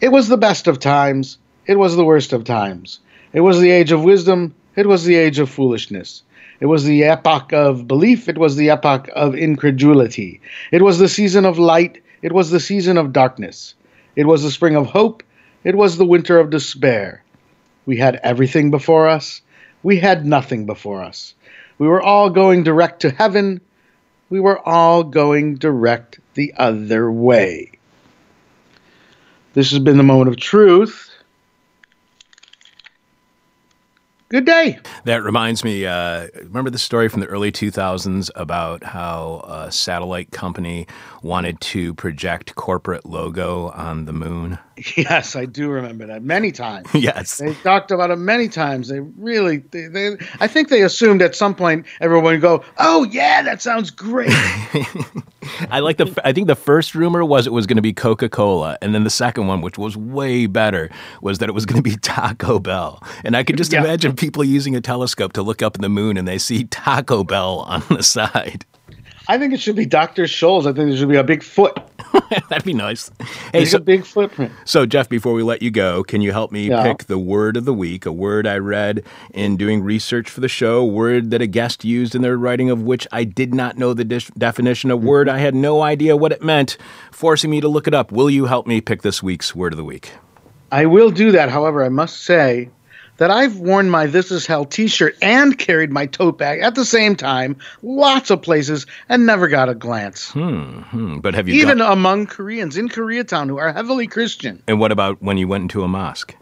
[0.02, 1.38] It was the best of times,
[1.68, 3.00] it was the worst of times.
[3.34, 6.24] It was the age of wisdom, it was the age of foolishness.
[6.60, 10.40] It was the epoch of belief, it was the epoch of incredulity.
[10.72, 13.76] It was the season of light, it was the season of darkness.
[14.16, 15.22] It was the spring of hope,
[15.66, 17.25] it was the winter of despair.
[17.86, 19.42] We had everything before us,
[19.84, 21.36] we had nothing before us.
[21.78, 23.62] We were all going direct to heaven,
[24.30, 27.72] we were all going direct the other way.
[29.54, 31.12] This has been the moment of truth.
[34.28, 34.80] Good day.
[35.04, 40.32] That reminds me, uh, remember the story from the early 2000s about how a satellite
[40.32, 40.88] company
[41.26, 44.58] wanted to project corporate logo on the moon?
[44.98, 46.90] Yes, I do remember that many times.
[46.94, 47.38] yes.
[47.38, 48.90] They talked about it many times.
[48.90, 53.06] They really, they, they, I think they assumed at some point everyone would go, "Oh
[53.06, 54.28] yeah, that sounds great."
[55.70, 56.14] I like the.
[56.26, 59.06] I think the first rumor was it was going to be Coca Cola, and then
[59.06, 60.90] the second one, which was way better,
[61.22, 63.02] was that it was going to be Taco Bell.
[63.24, 63.80] And I could just Yeah.
[63.80, 67.24] imagine people using a telescope to look up in the moon, and they see Taco
[67.24, 68.66] Bell on the side.
[69.28, 70.24] I think it should be Dr.
[70.24, 70.66] Scholl's.
[70.68, 71.78] I think there should be a big foot.
[72.50, 73.12] That'd be nice.
[73.52, 74.52] Hey, so, a big footprint.
[74.64, 76.84] so Jeff, before we let you go, can you help me Yeah.
[76.84, 78.06] pick the word of the week?
[78.06, 79.04] A word I read
[79.34, 82.70] in doing research for the show, a word that a guest used in their writing
[82.70, 86.32] of which I did not know the definition, a word I had no idea what
[86.32, 86.78] it meant,
[87.12, 88.12] forcing me to look it up.
[88.12, 90.12] Will you help me pick this week's word of the week?
[90.72, 91.50] I will do that.
[91.50, 92.70] However, I must say
[93.18, 96.76] that I've worn my This Is Hell t shirt and carried my tote bag at
[96.76, 100.30] the same time, lots of places, and never got a glance.
[100.32, 104.62] Hmm, but have you Even got- among Koreans in Koreatown who are heavily Christian.
[104.68, 106.36] and what about when you went into a mosque?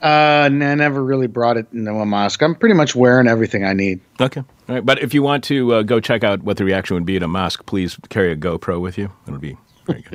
[0.00, 2.40] Uh, I never really brought it into a mosque.
[2.42, 4.00] I'm pretty much wearing everything I need.
[4.20, 4.42] Okay.
[4.68, 4.86] All right.
[4.86, 7.22] But if you want to uh, go check out what the reaction would be at
[7.24, 9.10] a mosque, please carry a GoPro with you.
[9.26, 9.56] It would be.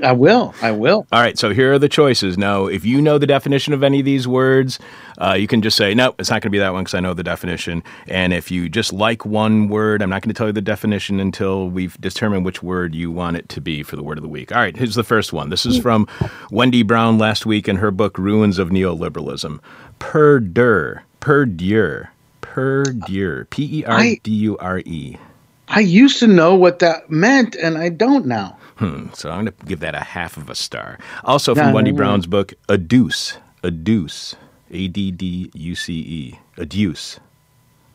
[0.03, 0.53] I will.
[0.61, 1.07] I will.
[1.11, 2.37] All right, so here are the choices.
[2.37, 4.79] Now, if you know the definition of any of these words,
[5.17, 6.99] uh, you can just say, no, it's not going to be that one because I
[6.99, 7.83] know the definition.
[8.07, 11.19] And if you just like one word, I'm not going to tell you the definition
[11.19, 14.29] until we've determined which word you want it to be for the word of the
[14.29, 14.51] week.
[14.51, 15.49] All right, here's the first one.
[15.49, 16.07] This is from
[16.51, 19.59] Wendy Brown last week in her book, Ruins of Neoliberalism.
[19.99, 21.03] Perdure.
[21.19, 22.11] Perdure.
[22.41, 23.45] Perdure.
[23.45, 25.17] P E R D U R E.
[25.17, 25.32] I
[25.81, 28.57] used to know what that meant, and I don't now.
[28.75, 30.99] Hmm, so I'm going to give that a half of a star.
[31.23, 31.91] Also from Wendy.
[31.91, 33.37] Brown's book, Adduce.
[33.63, 34.35] A Deuce.
[34.71, 36.39] A D D U C E.
[36.57, 37.19] Adduce.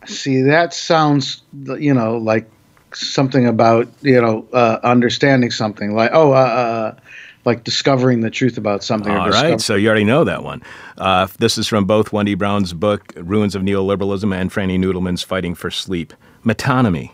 [0.07, 2.49] See, that sounds, you know, like
[2.95, 5.95] something about, you know, uh, understanding something.
[5.95, 6.97] Like, oh, uh, uh,
[7.45, 9.12] like discovering the truth about something.
[9.12, 10.62] All right, so you already know that one.
[10.97, 15.55] Uh, this is from both Wendy Brown's book, Ruins of Neoliberalism, and Franny Nudelman's Fighting
[15.55, 16.14] for Sleep.
[16.45, 17.11] Metonymy.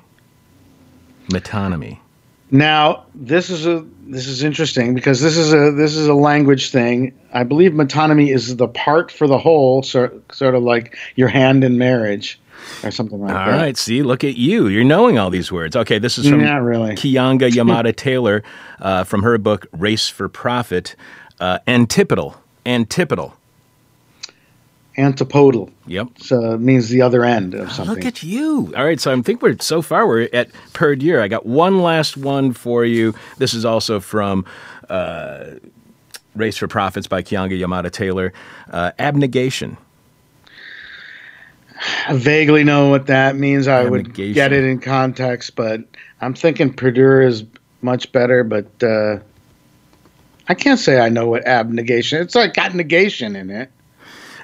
[1.28, 1.98] Metonymy.
[2.50, 6.70] Now, this is a this is interesting because this is a this is a language
[6.70, 7.12] thing.
[7.32, 11.64] I believe metonymy is the part for the whole, sort sort of like your hand
[11.64, 12.38] in marriage,
[12.82, 13.56] or something like All that.
[13.56, 14.68] right, see, look at you.
[14.68, 15.74] You're knowing all these words.
[15.74, 16.94] Okay, this is from Not really.
[16.94, 17.50] Keeanga-Yamahtta
[17.92, 18.42] Yamada Taylor
[18.78, 20.94] uh, from her book, Race for Profit.
[21.40, 22.36] Uh, antipodal.
[22.64, 23.34] Antipodal.
[24.96, 25.70] Antipodal.
[25.86, 26.08] Yep.
[26.18, 27.96] So it means the other end of something.
[27.96, 28.72] Look at you.
[28.76, 31.20] All right, so I think we're so far we're at per year.
[31.20, 33.14] I got one last one for you.
[33.38, 34.46] This is also from
[34.88, 35.46] uh,
[36.36, 38.32] Race for Profits by Keeanga-Yamahtta Taylor.
[38.70, 39.76] Uh, abnegation.
[42.06, 43.66] I vaguely know what that means.
[43.66, 45.80] I would get it in context, but
[46.20, 47.44] I'm thinking Purdue is
[47.82, 48.44] much better.
[48.44, 49.18] But uh,
[50.48, 52.22] I can't say I know what abnegation.
[52.22, 53.70] It's like got negation in it.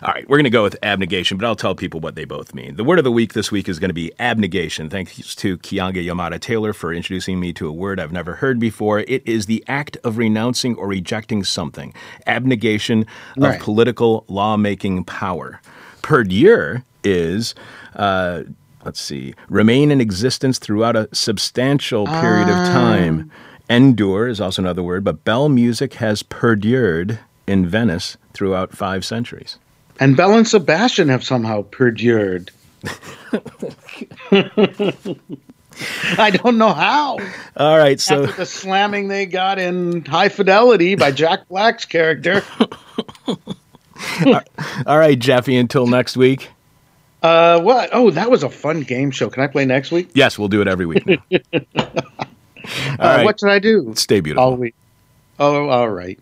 [0.02, 2.54] All right, we're going to go with abnegation, but I'll tell people what they both
[2.54, 2.76] mean.
[2.76, 4.88] The word of the week this week is going to be abnegation.
[4.88, 9.00] Thanks to Keeanga-Yamahtta Taylor for introducing me to a word I've never heard before.
[9.00, 11.92] It is the act of renouncing or rejecting something.
[12.26, 13.02] Abnegation
[13.36, 13.60] of Right.
[13.60, 15.60] political lawmaking power.
[16.02, 17.54] Perdure is.
[17.94, 18.44] Uh,
[18.82, 19.34] Let's see.
[19.50, 23.30] Remain in existence throughout a substantial period of time.
[23.68, 29.58] Endure is also another word, but bell music has perdured in Venice throughout five centuries.
[30.00, 32.50] And Belle and Sebastian have somehow perdured.
[36.18, 37.18] I don't know how.
[37.56, 42.42] All right, so After the slamming they got in High Fidelity by Jack Black's character.
[44.86, 45.56] all right, Jeffy.
[45.56, 46.48] Until next week.
[47.22, 47.90] Uh, what?
[47.92, 49.28] Oh, that was a fun game show.
[49.28, 50.10] Can I play next week?
[50.14, 51.06] Yes, we'll do it every week.
[51.06, 51.16] now.
[52.62, 53.24] Uh, right.
[53.24, 53.94] What should I do?
[53.96, 54.44] Stay beautiful.
[54.44, 54.74] All week.
[55.40, 56.18] Oh, all right.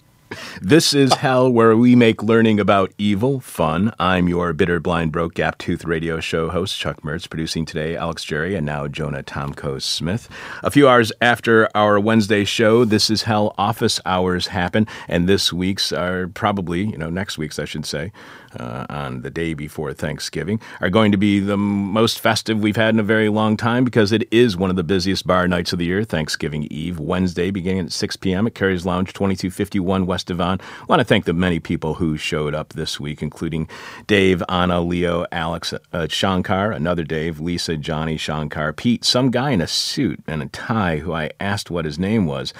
[0.60, 3.94] This is Hell, where we make learning about evil fun.
[3.98, 8.24] I'm your bitter, blind, broke, gap tooth radio show host, Chuck Mertz, producing today Alex
[8.24, 10.28] Jerry and now Jonah Tomko Smith.
[10.62, 15.52] A few hours after our Wednesday show, This is Hell office hours happen, and this
[15.52, 18.12] week's are probably, you know, next week's, I should say,
[18.58, 22.94] uh, on the day before Thanksgiving, are going to be the most festive we've had
[22.94, 25.78] in a very long time because it is one of the busiest bar nights of
[25.78, 28.46] the year, Thanksgiving Eve, Wednesday, beginning at 6 p.m.
[28.46, 30.60] at Cary's Lounge, 2251 West Devon.
[30.60, 33.68] I want to thank the many people who showed up this week, including
[34.06, 39.60] Dave, Anna, Leo, Alex, uh, Shankar, another Dave, Lisa, Johnny, Shankar, Pete, some guy in
[39.60, 42.52] a suit and a tie who I asked what his name was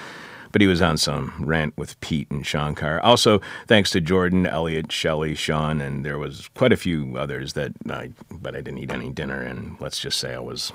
[0.52, 3.00] but he was on some rant with Pete and Shankar.
[3.00, 7.72] Also, thanks to Jordan, Elliot, Shelley, Sean, and there was quite a few others that
[7.88, 10.72] I, but I didn't eat any dinner, and let's just say I was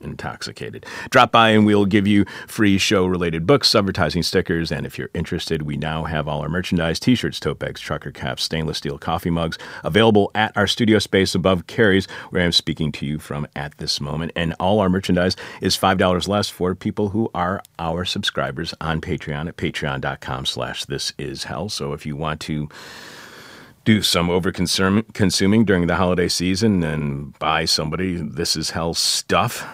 [0.00, 0.86] intoxicated.
[1.10, 5.10] Drop by and we'll give you free show related books, advertising stickers, and if you're
[5.14, 8.98] interested, we now have all our merchandise t shirts, tote bags, trucker caps, stainless steel
[8.98, 13.46] coffee mugs available at our studio space above Cary's, where I'm speaking to you from
[13.54, 14.32] at this moment.
[14.36, 19.48] And all our merchandise is $5 less for people who are our subscribers on Patreon
[19.48, 21.68] at patreon.com slash this is hell.
[21.68, 22.68] So if you want to
[23.84, 29.64] do some over consuming during the holiday season and buy somebody this is hell stuff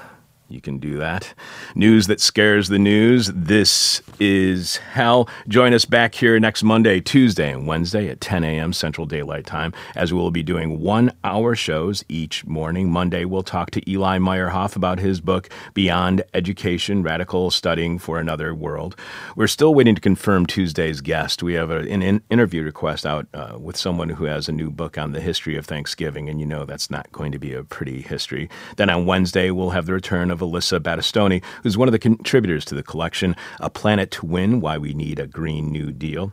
[0.53, 1.35] you can do that.
[1.75, 3.31] News that scares the news.
[3.35, 5.29] This is hell.
[5.49, 8.73] Join us back here next Monday, Tuesday, and Wednesday at 10 a.m.
[8.73, 12.91] Central Daylight Time, as we will be doing one hour shows each morning.
[12.91, 18.55] Monday, we'll talk to Eli Meyerhoff about his book, Beyond Education Radical Studying for Another
[18.55, 18.95] World.
[19.35, 21.43] We're still waiting to confirm Tuesday's guest.
[21.43, 24.99] We have an in- interview request out uh, with someone who has a new book
[24.99, 28.03] on the history of Thanksgiving, and you know that's not going to be a pretty
[28.03, 28.51] history.
[28.77, 32.65] Then on Wednesday, we'll have the return of Alyssa Battistoni, who's one of the contributors
[32.67, 36.33] to the collection, A Planet to Win Why We Need a Green New Deal.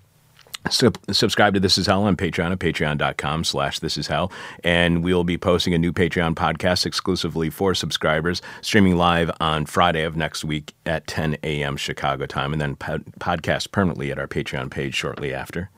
[0.69, 4.31] Sub- subscribe to This Is Hell on Patreon at patreon.com slash This Is Hell.
[4.64, 10.03] And we'll be posting a new Patreon podcast exclusively for subscribers, streaming live on Friday
[10.03, 11.77] of next week at 10 a.m.
[11.77, 15.69] Chicago time, and then pod- podcast permanently at our Patreon page shortly after.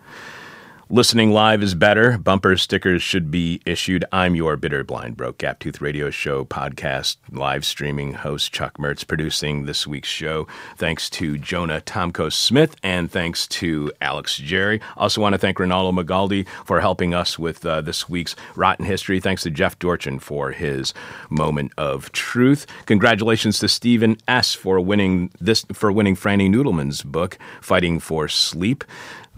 [0.94, 2.18] Listening live is better.
[2.18, 4.04] Bumper stickers should be issued.
[4.12, 9.08] I'm your bitter, blind, broke, gap tooth radio show podcast live streaming host Chuck Mertz
[9.08, 10.50] producing this week's show.
[10.76, 14.82] Thanks to Jonah Tomko Smith and thanks to Alex Jerry.
[14.98, 19.22] Also want to thank Ronaldo Magaldi for helping us with uh, this week's Rotten History.
[19.22, 20.94] Thanks to Jeff Dorchin for his
[21.30, 22.68] moment of truth.
[22.86, 28.84] Congratulations to Stephen S for winning this for winning Franny Nudelman's book, Fighting for Sleep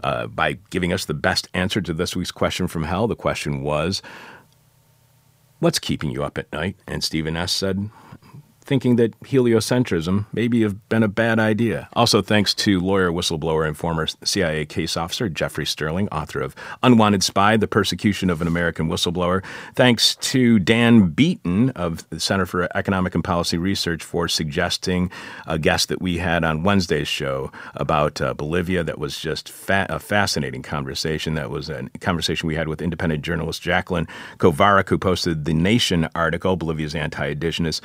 [0.04, 3.08] uh, by giving us the best answer to this week's question from hell.
[3.08, 4.02] The question was,
[5.60, 6.76] What's keeping you up at night?
[6.88, 7.52] And Stephen S.
[7.52, 7.90] said,
[8.66, 11.90] Thinking that heliocentrism maybe have been a bad idea.
[11.94, 17.24] Also, thanks to lawyer, whistleblower, and former CIA case officer Jeffrey Sterling, author of Unwanted
[17.24, 19.44] Spy The Persecution of an American Whistleblower.
[19.76, 25.12] Thanks to Dan Beeton of the Center for Economic and Policy Research for suggesting
[25.46, 29.88] a guest that we had on Wednesday's show about uh, Bolivia that was just fa-
[29.90, 31.34] a fascinating conversation.
[31.34, 34.08] That was a conversation we had with independent journalist Jacqueline
[34.38, 37.82] Kovarik, who posted the Nation article, Bolivia's anti indigenous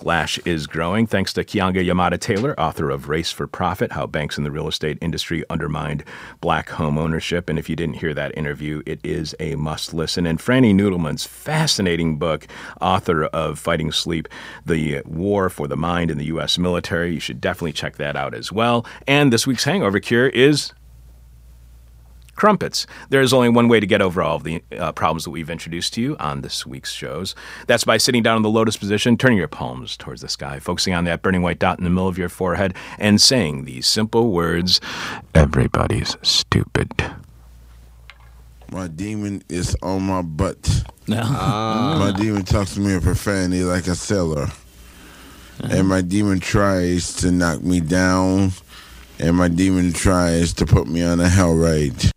[0.00, 1.06] backlash is growing.
[1.06, 4.98] Thanks to Keeanga-Yamahtta Taylor, author of Race for Profit How Banks in the Real Estate
[5.00, 6.04] Industry Undermined
[6.40, 7.48] Black Home Ownership.
[7.48, 10.26] And if you didn't hear that interview, it is a must listen.
[10.26, 12.46] And Franny Nudelman's fascinating book,
[12.80, 14.28] author of Fighting Sleep
[14.64, 16.58] The War for the Mind in the U.S.
[16.58, 17.14] Military.
[17.14, 18.86] You should definitely check that out as well.
[19.06, 20.72] And this week's hangover cure is
[22.40, 22.86] crumpets.
[23.10, 25.50] There is only one way to get over all of the uh, problems that we've
[25.50, 27.34] introduced to you on this week's shows.
[27.66, 30.94] That's by sitting down in the lotus position, turning your palms towards the sky, focusing
[30.94, 34.30] on that burning white dot in the middle of your forehead, and saying these simple
[34.30, 34.80] words
[35.34, 36.90] Everybody's stupid.
[38.72, 40.84] My demon is on my butt.
[41.08, 44.48] My demon talks to me in profanity like a sailor.
[45.62, 48.52] And my demon tries to knock me down.
[49.18, 52.12] And my demon tries to put me on a hell ride.